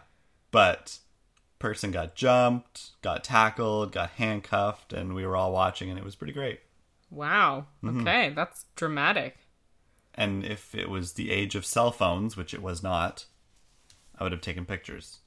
[0.50, 0.98] but
[1.58, 6.14] person got jumped, got tackled, got handcuffed, and we were all watching, and it was
[6.14, 6.60] pretty great.
[7.10, 7.66] Wow.
[7.82, 8.00] Mm-hmm.
[8.00, 9.36] Okay, that's dramatic.
[10.14, 13.26] And if it was the age of cell phones, which it was not,
[14.18, 15.18] I would have taken pictures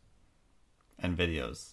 [0.99, 1.71] and videos.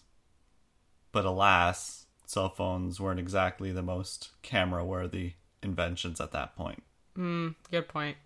[1.13, 6.83] But alas, cell phones weren't exactly the most camera worthy inventions at that point.
[7.17, 8.19] Hmm, good point.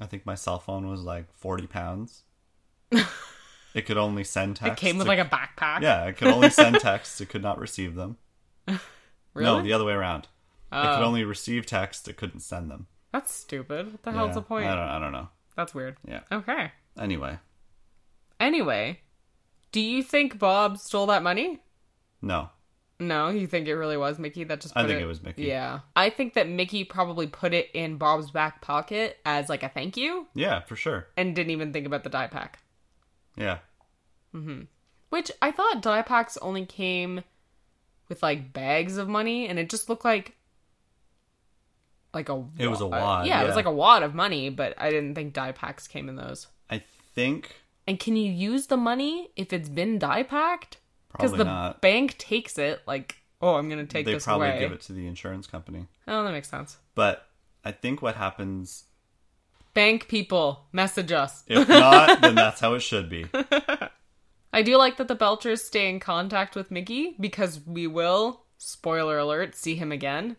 [0.00, 2.22] I think my cell phone was like 40 pounds.
[2.90, 4.72] it could only send text.
[4.82, 5.82] It came with like a backpack.
[5.82, 7.20] Yeah, it could only send texts.
[7.20, 8.16] It could not receive them.
[9.34, 9.46] Really?
[9.46, 10.28] No, the other way around.
[10.70, 11.04] It could Oh.
[11.06, 12.06] only receive texts.
[12.06, 12.86] It couldn't send them.
[13.12, 13.90] That's stupid.
[13.90, 14.66] What the hell's the point?
[14.66, 15.28] I don't, I don't know.
[15.56, 15.96] That's weird.
[16.06, 16.20] Yeah.
[16.30, 16.70] Okay.
[16.96, 17.40] Anyway,
[18.38, 19.00] Anyway,
[19.72, 21.58] do you think Bob stole that money?
[22.22, 22.50] no.
[23.00, 25.44] No, you think it really was Mickey that just put I think it was Mickey.
[25.44, 25.80] Yeah.
[25.96, 29.96] I think that Mickey probably put it in Bob's back pocket as like a thank
[29.96, 31.08] you Yeah, for sure.
[31.16, 32.60] and didn't even think about the dye pack.
[33.36, 33.58] Yeah.
[34.32, 34.68] Mhm.
[35.10, 37.24] Which I thought dye packs only came
[38.08, 40.36] with like bags of money and it just looked like
[42.12, 44.74] like a It was a wad, Yeah, it was like a wad of money, but
[44.78, 46.46] I didn't think dye packs came in those.
[46.70, 46.82] I
[47.14, 47.56] think
[47.88, 50.78] And can you use the money if it's been dye packed?
[51.16, 51.80] Because the not.
[51.80, 54.58] bank takes it like, oh, I'm gonna take they this probably away.
[54.58, 55.86] give it to the insurance company.
[56.08, 56.76] Oh, that makes sense.
[56.94, 57.26] But
[57.64, 58.84] I think what happens,
[59.74, 61.42] Bank people, message us.
[61.48, 63.26] if not, then that's how it should be.
[64.52, 69.18] I do like that the Belchers stay in contact with Mickey because we will, spoiler
[69.18, 70.36] alert, see him again.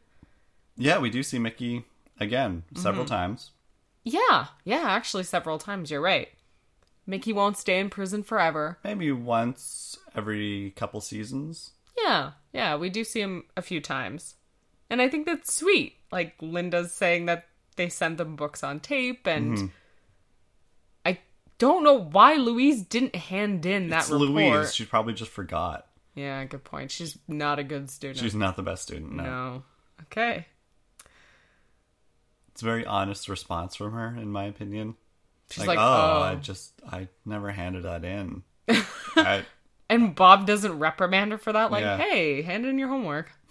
[0.78, 1.84] Yeah, we do see Mickey
[2.20, 3.14] again several Mm-hmm.
[3.14, 3.52] times.
[4.04, 5.90] Yeah, yeah, actually, several times.
[5.92, 6.30] You're right.
[7.08, 8.80] Mickey won't stay in prison forever.
[8.84, 11.72] Maybe once every couple seasons.
[12.04, 14.36] Yeah, yeah, we do see him a few times.
[14.90, 15.96] And I think that's sweet.
[16.12, 19.66] Like Linda's saying that they send them books on tape, and Mm-hmm.
[21.06, 21.20] I
[21.58, 24.30] don't know why Louise didn't hand in that It's report.
[24.30, 24.74] Louise.
[24.76, 25.88] She probably just forgot.
[26.16, 26.92] Yeah, good point.
[26.92, 28.20] She's not a good student.
[28.20, 29.14] She's not the best student.
[29.14, 29.24] No.
[29.24, 29.64] no.
[30.04, 30.46] Okay.
[32.52, 34.96] It's a very honest response from her, in my opinion.
[35.52, 38.44] She's like, like, oh, "Oh." I just, I never handed that in.
[39.16, 39.46] I,
[39.90, 41.72] And Bob doesn't reprimand her for that.
[41.72, 41.98] Like, Yeah.
[41.98, 43.32] hey, hand in your homework.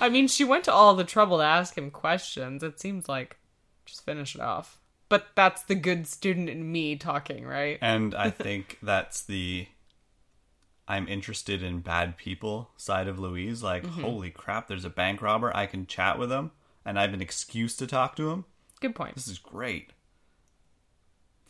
[0.00, 2.62] I mean, she went to all the trouble to ask him questions.
[2.62, 3.38] It seems like
[3.86, 4.80] just finish it off.
[5.08, 7.78] But that's the good student in me talking, right?
[7.80, 9.68] and I think that's the
[10.88, 13.62] I'm interested in bad people side of Louise.
[13.62, 14.02] Like, Mm-hmm.
[14.02, 15.56] holy crap, there's a bank robber.
[15.56, 16.50] I can chat with him,
[16.84, 18.44] and I have an excuse to talk to him.
[18.80, 19.14] Good point.
[19.14, 19.90] This is great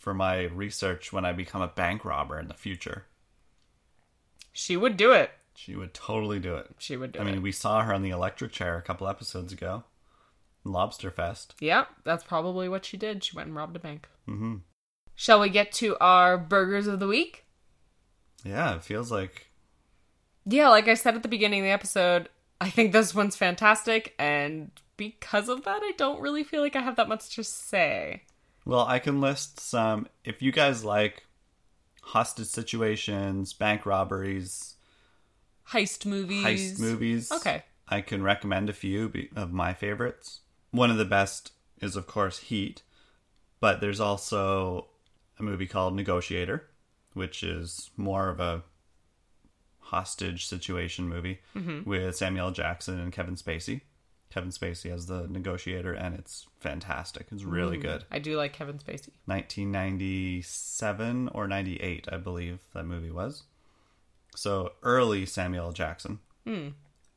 [0.07, 3.07] for my research when I become a bank robber in the future.
[4.53, 5.33] She would do it.
[5.57, 6.69] She would totally do it.
[6.79, 9.53] She would do I mean, we saw her on the electric chair a couple episodes
[9.53, 9.83] ago.
[10.63, 11.57] Lobster Fest.
[11.59, 13.25] Yeah, that's probably what she did.
[13.25, 14.07] She went and robbed a bank.
[14.29, 14.59] Mm-hmm.
[15.17, 17.45] Shall we get to our burgers of the week?
[18.45, 19.51] Yeah, it feels like
[20.45, 22.29] Yeah, like I said at the beginning of the episode,
[22.61, 26.83] I think this one's fantastic, and because of that, I don't really feel like I
[26.83, 28.23] have that much to say.
[28.67, 30.09] Well, I can list some.
[30.25, 31.25] If you guys like
[32.03, 34.75] hostage situations, bank robberies,
[35.69, 36.45] Heist movies.
[36.45, 37.63] heist movies, Okay.
[37.89, 40.41] I can recommend a few of my favorites.
[40.73, 42.83] One of the best is, of course, Heat,
[43.61, 44.89] but there's also
[45.39, 46.69] a movie called Negotiator,
[47.15, 48.65] which is more of a
[49.79, 51.89] hostage situation movie mm-hmm.
[51.89, 53.83] with Samuel Jackson and Kevin Spacey.
[54.37, 57.29] Kevin Spacey as the negotiator, and it's fantastic.
[57.33, 57.83] It's really mm.
[57.83, 58.05] good.
[58.11, 59.09] I do like Kevin Spacey.
[59.25, 63.45] 1997 or 98, I believe that movie was.
[64.35, 65.73] So early Samuel L.
[65.73, 66.19] Jackson.
[66.47, 66.69] Hmm.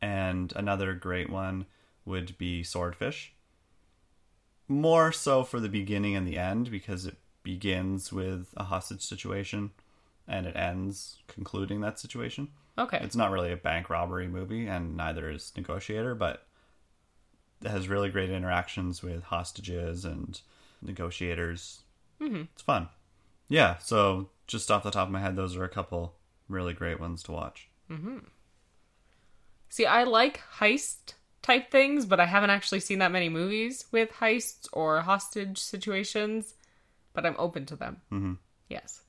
[0.01, 1.65] And another great one
[2.05, 3.33] would be Swordfish.
[4.69, 9.71] More so for the beginning and the end because it begins with a hostage situation
[10.25, 12.47] and it ends concluding that situation.
[12.77, 12.99] Okay.
[13.01, 16.45] It's not really a bank robbery movie, and neither is Negotiator, but
[17.63, 20.39] has really great interactions with hostages and
[20.81, 21.81] negotiators.
[22.21, 22.43] Mm-hmm.
[22.53, 22.89] It's fun.
[23.47, 26.15] Yeah, so just off the top of my head, those are a couple
[26.47, 27.67] really great ones to watch.
[29.69, 34.11] See, I like heist type things, but I haven't actually seen that many movies with
[34.11, 36.53] heists or hostage situations,
[37.13, 37.97] but I'm open to them.
[38.11, 38.33] Mm-hmm.
[38.67, 39.01] Yes.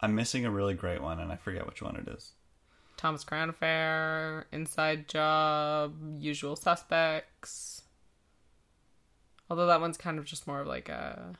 [0.00, 2.32] I'm missing a really great one, and I forget which one it is.
[2.96, 7.81] Thomas Crown Affair, Inside Job, Usual Suspects.
[9.52, 11.34] Although that one's kind of just more of like a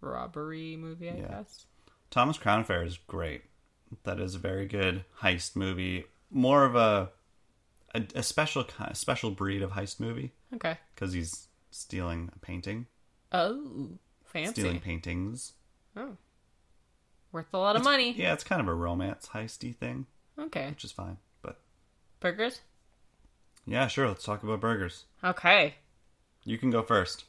[0.00, 1.26] robbery movie, I Yeah.
[1.26, 1.66] guess.
[2.08, 3.42] Thomas Crown Affair is great.
[4.04, 6.04] That is a very good heist movie.
[6.30, 7.10] More of a
[7.96, 10.78] a, a special ki- special breed of heist movie Okay.
[10.94, 12.86] because he's stealing a painting,
[13.32, 14.52] Oh, fancy.
[14.60, 15.54] stealing paintings.
[15.96, 16.16] Oh.
[17.32, 18.12] Worth a lot of money.
[18.12, 20.06] Yeah, it's kind of a romance heisty thing,
[20.38, 20.68] Okay.
[20.68, 21.16] which is fine.
[21.42, 21.58] But
[22.20, 22.60] Burgers?
[23.66, 24.06] yeah, sure.
[24.06, 25.06] Let's talk about burgers.
[25.24, 25.74] Okay.
[26.44, 27.24] You can go first.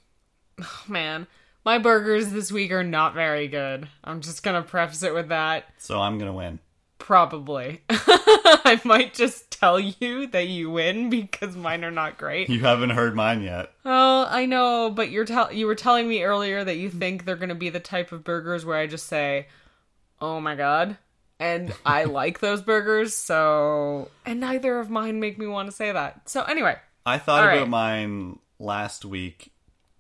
[0.62, 1.28] Oh, man,
[1.66, 3.88] my burgers this week are not very good.
[4.04, 5.66] I'm just gonna preface it with that.
[5.78, 6.60] So I'm gonna win.
[6.98, 7.82] Probably.
[7.90, 12.50] I might just tell you that you win because mine are not great.
[12.50, 13.72] You haven't heard mine yet.
[13.86, 17.36] Oh, I know, but you're tell you were telling me earlier that you think they're
[17.36, 19.48] gonna be the type of burgers where I just say,
[20.22, 20.98] "Oh my god,"
[21.40, 23.16] and I like those burgers.
[23.16, 26.30] So, and neither of mine make me want to say that.
[26.30, 27.70] So anyway, I thought All about right.
[27.70, 29.52] mine last week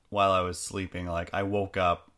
[0.09, 1.05] while I was sleeping.
[1.07, 2.11] Like I woke up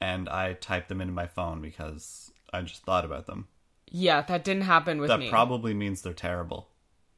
[0.00, 3.48] and I typed them into my phone because I just thought about them.
[3.90, 5.30] yeah, that didn't happen with That me.
[5.30, 6.68] probably means they're terrible.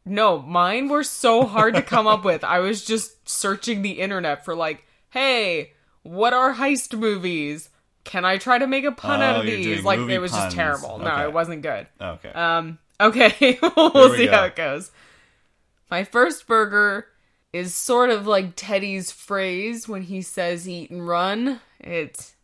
[0.04, 2.44] No, mine were so hard to come up with.
[2.44, 7.70] I was just searching the internet for like, hey, what are heist movies?
[8.04, 9.82] Can I try to make a pun out Oh, of these?
[9.82, 10.44] Like it was puns.
[10.44, 10.98] just terrible.
[10.98, 11.88] No, it wasn't good.
[12.00, 12.28] Okay.
[12.30, 14.32] Um okay, we'll we see go.
[14.32, 14.92] how it goes.
[15.90, 17.06] My first burger
[17.56, 21.60] is sort of like Teddy's phrase when he says eat and run.
[21.80, 22.34] It's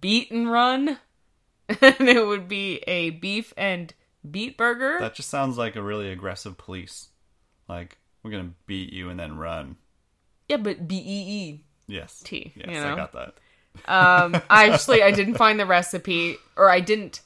[0.00, 0.98] beat and run.
[1.68, 3.94] and it would be a beef and
[4.28, 4.98] beet burger.
[5.00, 7.08] that just sounds like a really aggressive police.
[7.68, 9.76] Like we're gonna beat you and then run.
[10.48, 11.64] yeah, but B E E.
[11.86, 12.20] Yes.
[12.24, 13.34] T, Yes, you I got that.
[13.86, 17.20] Um, I actually I didn't find the recipe, or I didn't.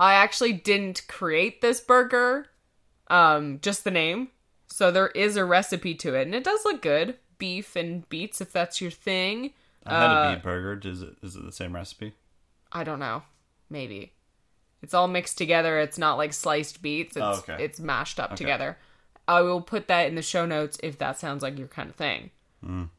[0.00, 2.46] I actually didn't create this burger.
[3.08, 4.28] Um, just the name.
[4.78, 7.16] So there is a recipe to it, and it does look good.
[7.38, 9.52] Beef and beets, if that's your thing.
[9.84, 10.88] I had Uh, a beet burger.
[10.88, 12.12] Is it is it the same recipe?
[12.70, 13.24] I don't know.
[13.68, 14.12] Maybe.
[14.80, 15.80] It's all mixed together.
[15.80, 17.16] It's not like sliced beets.
[17.16, 17.56] It's Oh, okay.
[17.58, 18.78] it's mashed up together.
[19.26, 21.96] I will put that in the show notes if that sounds like your kind of
[21.96, 22.30] thing.
[22.64, 22.90] Mm.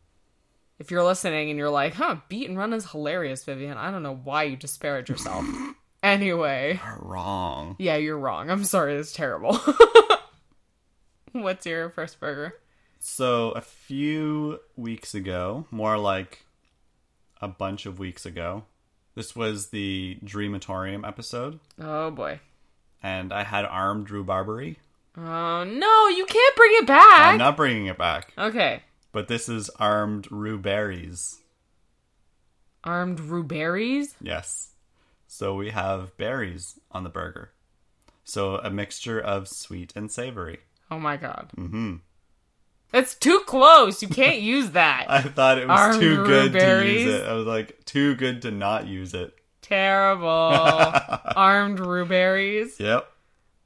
[0.80, 3.78] If you're listening and you're like, huh, beat and run is hilarious, Vivian.
[3.78, 5.46] I don't know why you disparage yourself.
[6.04, 7.78] anyway, Wrong.
[7.80, 8.50] yeah, you're wrong.
[8.50, 9.58] I'm sorry, it's terrible.
[11.34, 12.56] What's your first burger?
[13.00, 16.46] So a few weeks ago, more like
[17.42, 18.64] a bunch of weeks ago,
[19.16, 22.40] this was the Dreamatorium episode, Oh boy.
[23.02, 24.76] and I had armed rhubarbery.
[25.18, 27.34] Oh no, you can't bring it back.
[27.34, 28.84] I'm not bringing it back, okay.
[29.12, 31.38] but this is armed rhuberries.
[32.84, 34.14] Armed rhuberries.
[34.22, 34.70] Yes.
[35.28, 37.52] So we have berries on the burger.
[38.24, 40.60] So a mixture of sweet and savory.
[40.92, 41.52] Oh my god.
[41.58, 41.96] Mm-hmm.
[42.92, 44.02] That's too close.
[44.02, 45.06] You can't use that.
[45.10, 47.26] I thought it was too good to use it.
[47.28, 49.34] I was like, too good to not use it.
[49.62, 50.28] Terrible.
[51.36, 52.80] Armed rhuberries.
[52.80, 53.08] Yep.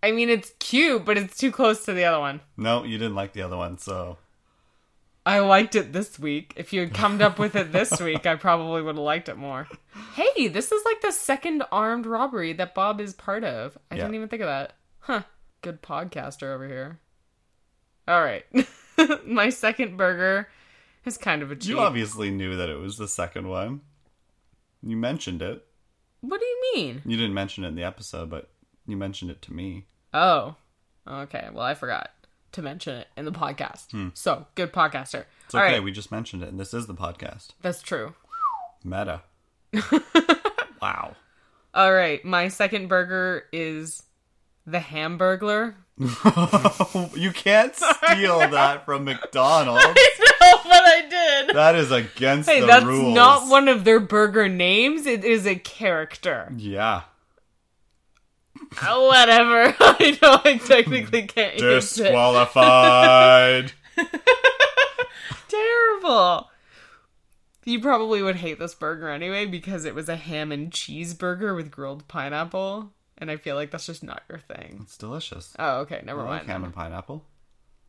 [0.01, 2.41] I mean, it's cute, but it's too close to the other one.
[2.57, 4.17] No, you didn't like the other one, so
[5.26, 6.51] I liked it this week.
[6.57, 9.38] If you had come up with it this week, I probably would have liked it
[9.38, 9.65] more.
[10.15, 13.78] Hey, this is like the second armed robbery that Bob is part of.
[13.89, 14.01] I Yeah.
[14.01, 14.74] didn't even think of that.
[14.99, 15.21] Huh.
[15.61, 16.99] Good podcaster over here.
[18.08, 18.45] All right.
[19.26, 20.49] My second burger
[21.06, 21.70] is kind of a cheat.
[21.70, 23.82] you obviously knew that it was the second one.
[24.82, 25.66] You mentioned it.
[26.22, 27.01] What do you mean?
[27.06, 28.49] You didn't mention it in the episode, but
[28.88, 29.86] you mentioned it to me.
[30.14, 30.56] Oh.
[31.08, 31.47] Okay.
[31.51, 32.12] Well, I forgot
[32.54, 33.91] to mention it in the podcast.
[33.91, 34.10] Hmm.
[34.14, 35.26] So, good podcaster.
[35.45, 35.84] It's All okay, right.
[35.84, 37.49] we just mentioned it, and this is the podcast.
[37.62, 38.14] That's true.
[38.84, 39.22] Meta.
[40.82, 41.16] wow.
[41.74, 42.24] All right.
[42.24, 44.04] My second burger is
[44.66, 45.76] the Hamburglar.
[47.16, 49.84] you can't steal that from McDonald's.
[49.86, 51.01] I know, but I
[51.47, 51.55] did.
[51.55, 53.14] That is against Hey, the that's rules.
[53.14, 55.05] not one of their burger names.
[55.05, 56.51] It is a character.
[56.57, 57.01] Yeah.
[58.82, 59.76] Oh, whatever.
[59.80, 61.57] I know I technically can't.
[61.59, 63.74] Disqualified.
[65.47, 66.49] Terrible.
[67.66, 71.72] You probably would hate this burger anyway because it was a ham and cheeseburger with
[71.72, 72.91] grilled pineapple,
[73.24, 74.82] and I feel like that's just not your thing.
[74.84, 75.55] it's delicious.
[75.57, 76.49] Oh, okay, never I like mind.
[76.49, 77.26] ham and pineapple.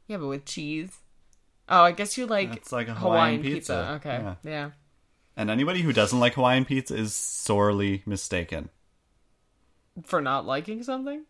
[0.09, 0.91] Yeah, but with cheese.
[1.69, 3.95] Oh, I guess you like It's like a Hawaiian, pizza.
[4.01, 4.35] Okay, Yeah.
[4.45, 4.71] yeah.
[5.37, 8.69] And anybody who doesn't like Hawaiian pizza is sorely mistaken.
[10.05, 11.25] For not liking something.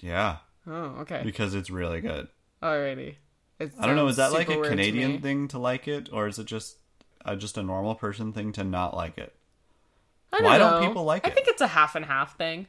[0.00, 1.20] Yeah, Oh, okay.
[1.24, 2.28] because it's really good.
[2.62, 3.16] Alrighty.
[3.58, 4.06] It I don't know.
[4.08, 4.84] Is that sounds like super a weird to me.
[4.90, 6.76] Canadian thing to like it, or is it just
[7.24, 9.34] uh, just a normal person thing to not like it?
[10.32, 10.48] I don't know.
[10.50, 10.88] Why don't know.
[10.88, 11.28] people like it?
[11.28, 11.34] I it?
[11.34, 12.66] think it's a half and half thing.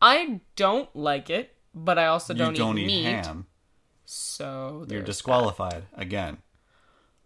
[0.00, 3.04] I don't like it, but I also don't, you don't eat, eat meat.
[3.04, 3.46] ham.
[4.04, 6.38] So You're disqualified again.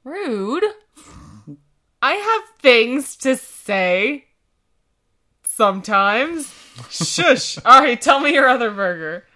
[0.05, 0.64] Rude.
[2.03, 4.27] I have things to say.
[5.45, 6.55] Sometimes.
[6.89, 7.59] Shush.
[7.66, 9.27] All right, tell me your other burger.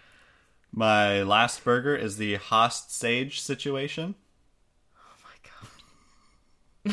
[0.72, 4.14] My last burger is the Host Sage situation.
[4.97, 5.35] Oh my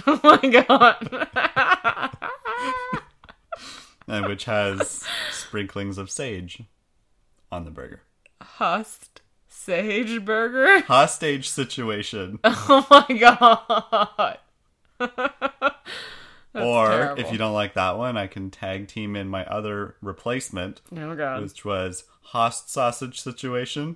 [0.01, 0.03] god.
[0.07, 0.37] Oh my
[0.67, 1.27] god.
[4.11, 6.63] and which has sprinklings of sage
[7.51, 8.01] on the burger.
[8.41, 10.81] Hust sage burger.
[10.87, 12.39] Hostage situation.
[12.43, 14.37] Oh my god.
[16.53, 17.21] or terrible.
[17.21, 21.15] if you don't like that one, I can tag team in my other replacement, Oh
[21.15, 21.41] god.
[21.43, 23.95] which was Host sausage situation.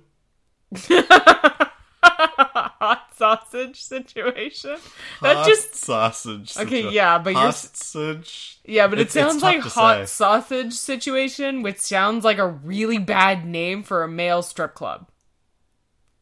[2.86, 4.76] Hot sausage situation.
[5.22, 6.56] That Host just sausage.
[6.56, 8.58] Okay, yeah, but you're- hostage.
[8.64, 10.04] Yeah, but it It's- sounds like hot say.
[10.06, 15.08] sausage situation, which sounds like a really bad name for a male strip club.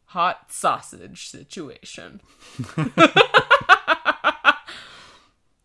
[0.06, 2.22] Hot sausage situation.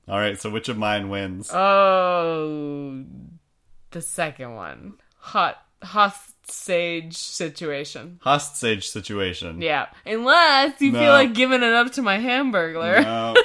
[0.07, 1.49] All right, so which of mine wins?
[1.53, 3.05] Oh,
[3.91, 4.95] the second one.
[5.19, 6.15] Hot hot
[6.51, 8.19] sage situation.
[8.23, 9.61] Host sage situation.
[9.61, 10.99] Yeah, unless you No.
[10.99, 13.03] feel like giving it up to my hamburglar.
[13.03, 13.35] No,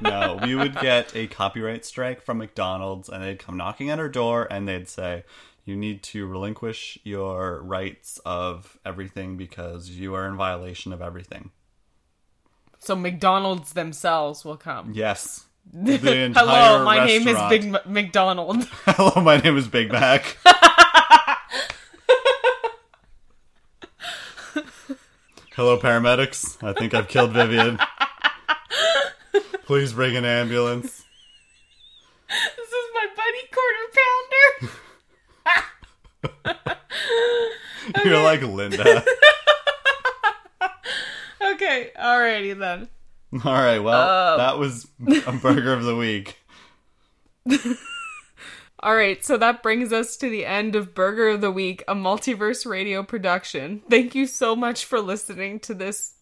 [0.00, 4.08] no, we would get a copyright strike from McDonald's, and they'd come knocking at our
[4.08, 5.24] door, and they'd say,
[5.64, 11.50] "You need to relinquish your rights of everything because you are in violation of everything."
[12.78, 14.92] So McDonald's themselves will come.
[14.94, 17.38] Yes, Hello, my name is.
[17.48, 18.64] Big M- McDonald.
[18.84, 20.36] Hello, my name is Big Mac.
[25.56, 26.62] Hello, paramedics.
[26.62, 27.78] I think I've killed Vivian.
[29.64, 31.04] Please bring an ambulance.
[32.28, 33.86] this is my buddy quarter
[36.54, 36.70] pounder.
[38.08, 39.04] You're like Linda.
[41.54, 42.88] okay, alrighty then.
[43.44, 44.36] All right, well, Oh.
[44.38, 44.86] that was
[45.26, 46.38] a burger of the week.
[48.84, 51.94] All right, so that brings us to the end of Burger of the Week, a
[51.94, 53.80] multiverse radio production.
[53.88, 56.16] Thank you so much for listening to this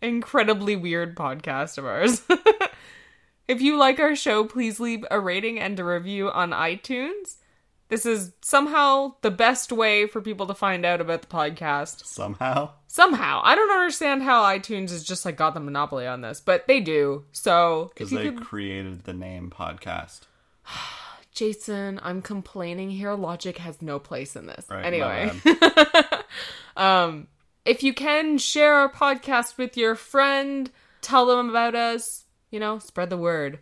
[0.00, 2.22] incredibly weird podcast of ours.
[3.48, 7.36] if you like our show, please leave a rating and a review on iTunes.
[7.90, 12.06] This is somehow the best way for people to find out about the podcast.
[12.06, 12.70] Somehow.
[12.86, 13.42] Somehow.
[13.44, 16.80] I don't understand how iTunes has just like got the monopoly on this, but they
[16.80, 17.26] do.
[17.32, 20.20] So Because they could created the name podcast.
[21.38, 23.14] Jason, I'm complaining here.
[23.14, 24.66] Logic has no place in this.
[24.68, 25.30] Right, anyway.
[26.76, 27.28] um
[27.64, 30.68] if you can share our podcast with your friend,
[31.00, 33.60] tell them about us, you know, spread the word.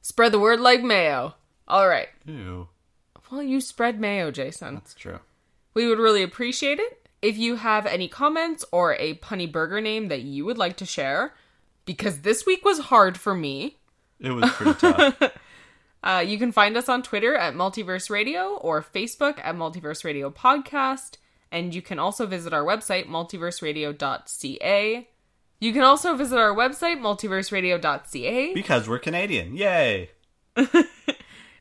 [0.00, 1.34] Spread the word like mayo.
[1.66, 2.08] All right.
[2.24, 2.68] Ew.
[3.30, 4.76] Well, you spread mayo, Jason.
[4.76, 5.18] That's true.
[5.74, 10.08] We would really appreciate it if you have any comments or a punny burger name
[10.08, 11.34] that you would like to share
[11.84, 13.76] because this week was hard for me.
[14.18, 15.22] It was pretty tough.
[16.02, 20.30] Uh, you can find us on Twitter at Multiverse Radio or Facebook at Multiverse Radio
[20.30, 21.16] Podcast.
[21.50, 25.08] And you can also visit our website, multiverseradio.ca.
[25.60, 28.54] You can also visit our website, multiverseradio.ca.
[28.54, 29.56] because we're Canadian.
[29.56, 30.10] Yay.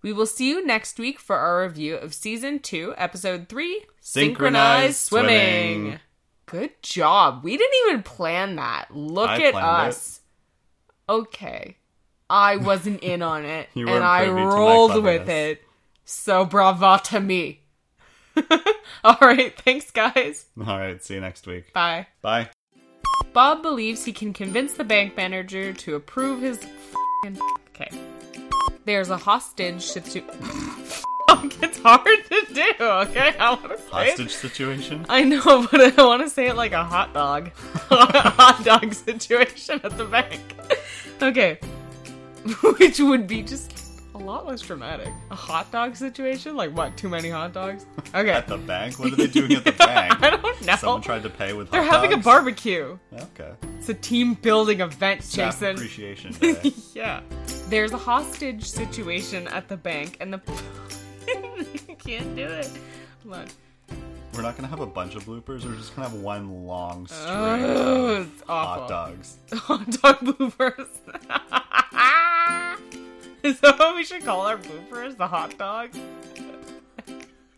[0.02, 4.98] We will see you next week for our review of Season 2, Episode 3 Synchronized
[4.98, 6.00] Swimming.
[6.46, 7.44] Good job.
[7.44, 8.96] We didn't even plan that.
[8.96, 9.90] Look I at planned it.
[9.90, 10.22] us.
[11.10, 11.77] Okay.
[12.30, 15.62] I wasn't in on it, and I privy to my rolled with it.
[16.06, 17.62] So brava to me.
[19.04, 19.58] All right.
[19.62, 20.46] Thanks, guys.
[20.60, 21.04] All right.
[21.04, 21.74] See you next week.
[21.74, 22.08] Bye.
[22.22, 22.50] Bye.
[23.34, 26.60] Bob believes he can convince the bank manager to approve his.
[26.64, 27.90] f***ing- Okay.
[28.86, 30.32] There's a hostage situation.
[31.62, 32.72] it's hard to do.
[32.80, 33.92] Okay, I want to say it.
[33.92, 35.06] Hostage situation.
[35.10, 37.52] I know, but I want to say it like a hot dog.
[37.90, 40.42] hot dog situation at the bank.
[41.22, 41.60] Okay.
[42.80, 43.74] Which would be just
[44.14, 45.10] a lot less dramatic.
[45.32, 46.56] A hot dog situation?
[46.56, 46.98] Like what?
[46.98, 47.86] Too many hot dogs?
[48.16, 48.30] Okay.
[48.32, 48.98] At the bank?
[49.00, 50.22] What are they doing at the bank?
[50.24, 50.76] I don't know.
[50.76, 52.98] Someone tried to pay with They're hot having a barbecue.
[53.14, 53.52] Okay.
[53.78, 55.76] It's a team building event, Staff Jason.
[55.76, 56.74] appreciation day.
[56.94, 57.22] yeah.
[57.70, 60.42] There's a hostage situation at the bank, and the.
[62.00, 62.70] can't do it.
[63.24, 63.46] Hold on.
[64.34, 65.66] We're not gonna have a bunch of bloopers.
[65.66, 69.38] We're just gonna have one long oh, string Oh, of hot dogs.
[69.54, 70.88] Hot dog bloopers.
[73.44, 75.18] Is that what we should call our bloopers?
[75.18, 75.98] The hot dogs?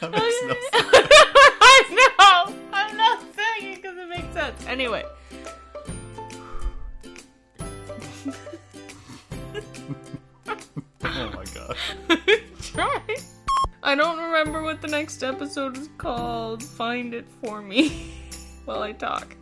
[0.00, 0.64] That makes no sense.
[1.60, 2.54] I know!
[2.72, 4.66] I'm not saying it because it makes sense.
[4.66, 5.04] Anyway.
[10.46, 11.76] Oh my god.
[12.62, 13.16] Try.
[13.86, 16.62] I don't remember what the next episode is called.
[16.62, 18.14] Find it for me
[18.64, 19.36] while I talk.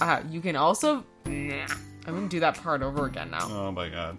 [0.00, 1.04] Uh, you can also.
[1.26, 1.66] Nah.
[2.04, 3.48] I'm gonna do that part over again now.
[3.48, 4.18] Oh my god.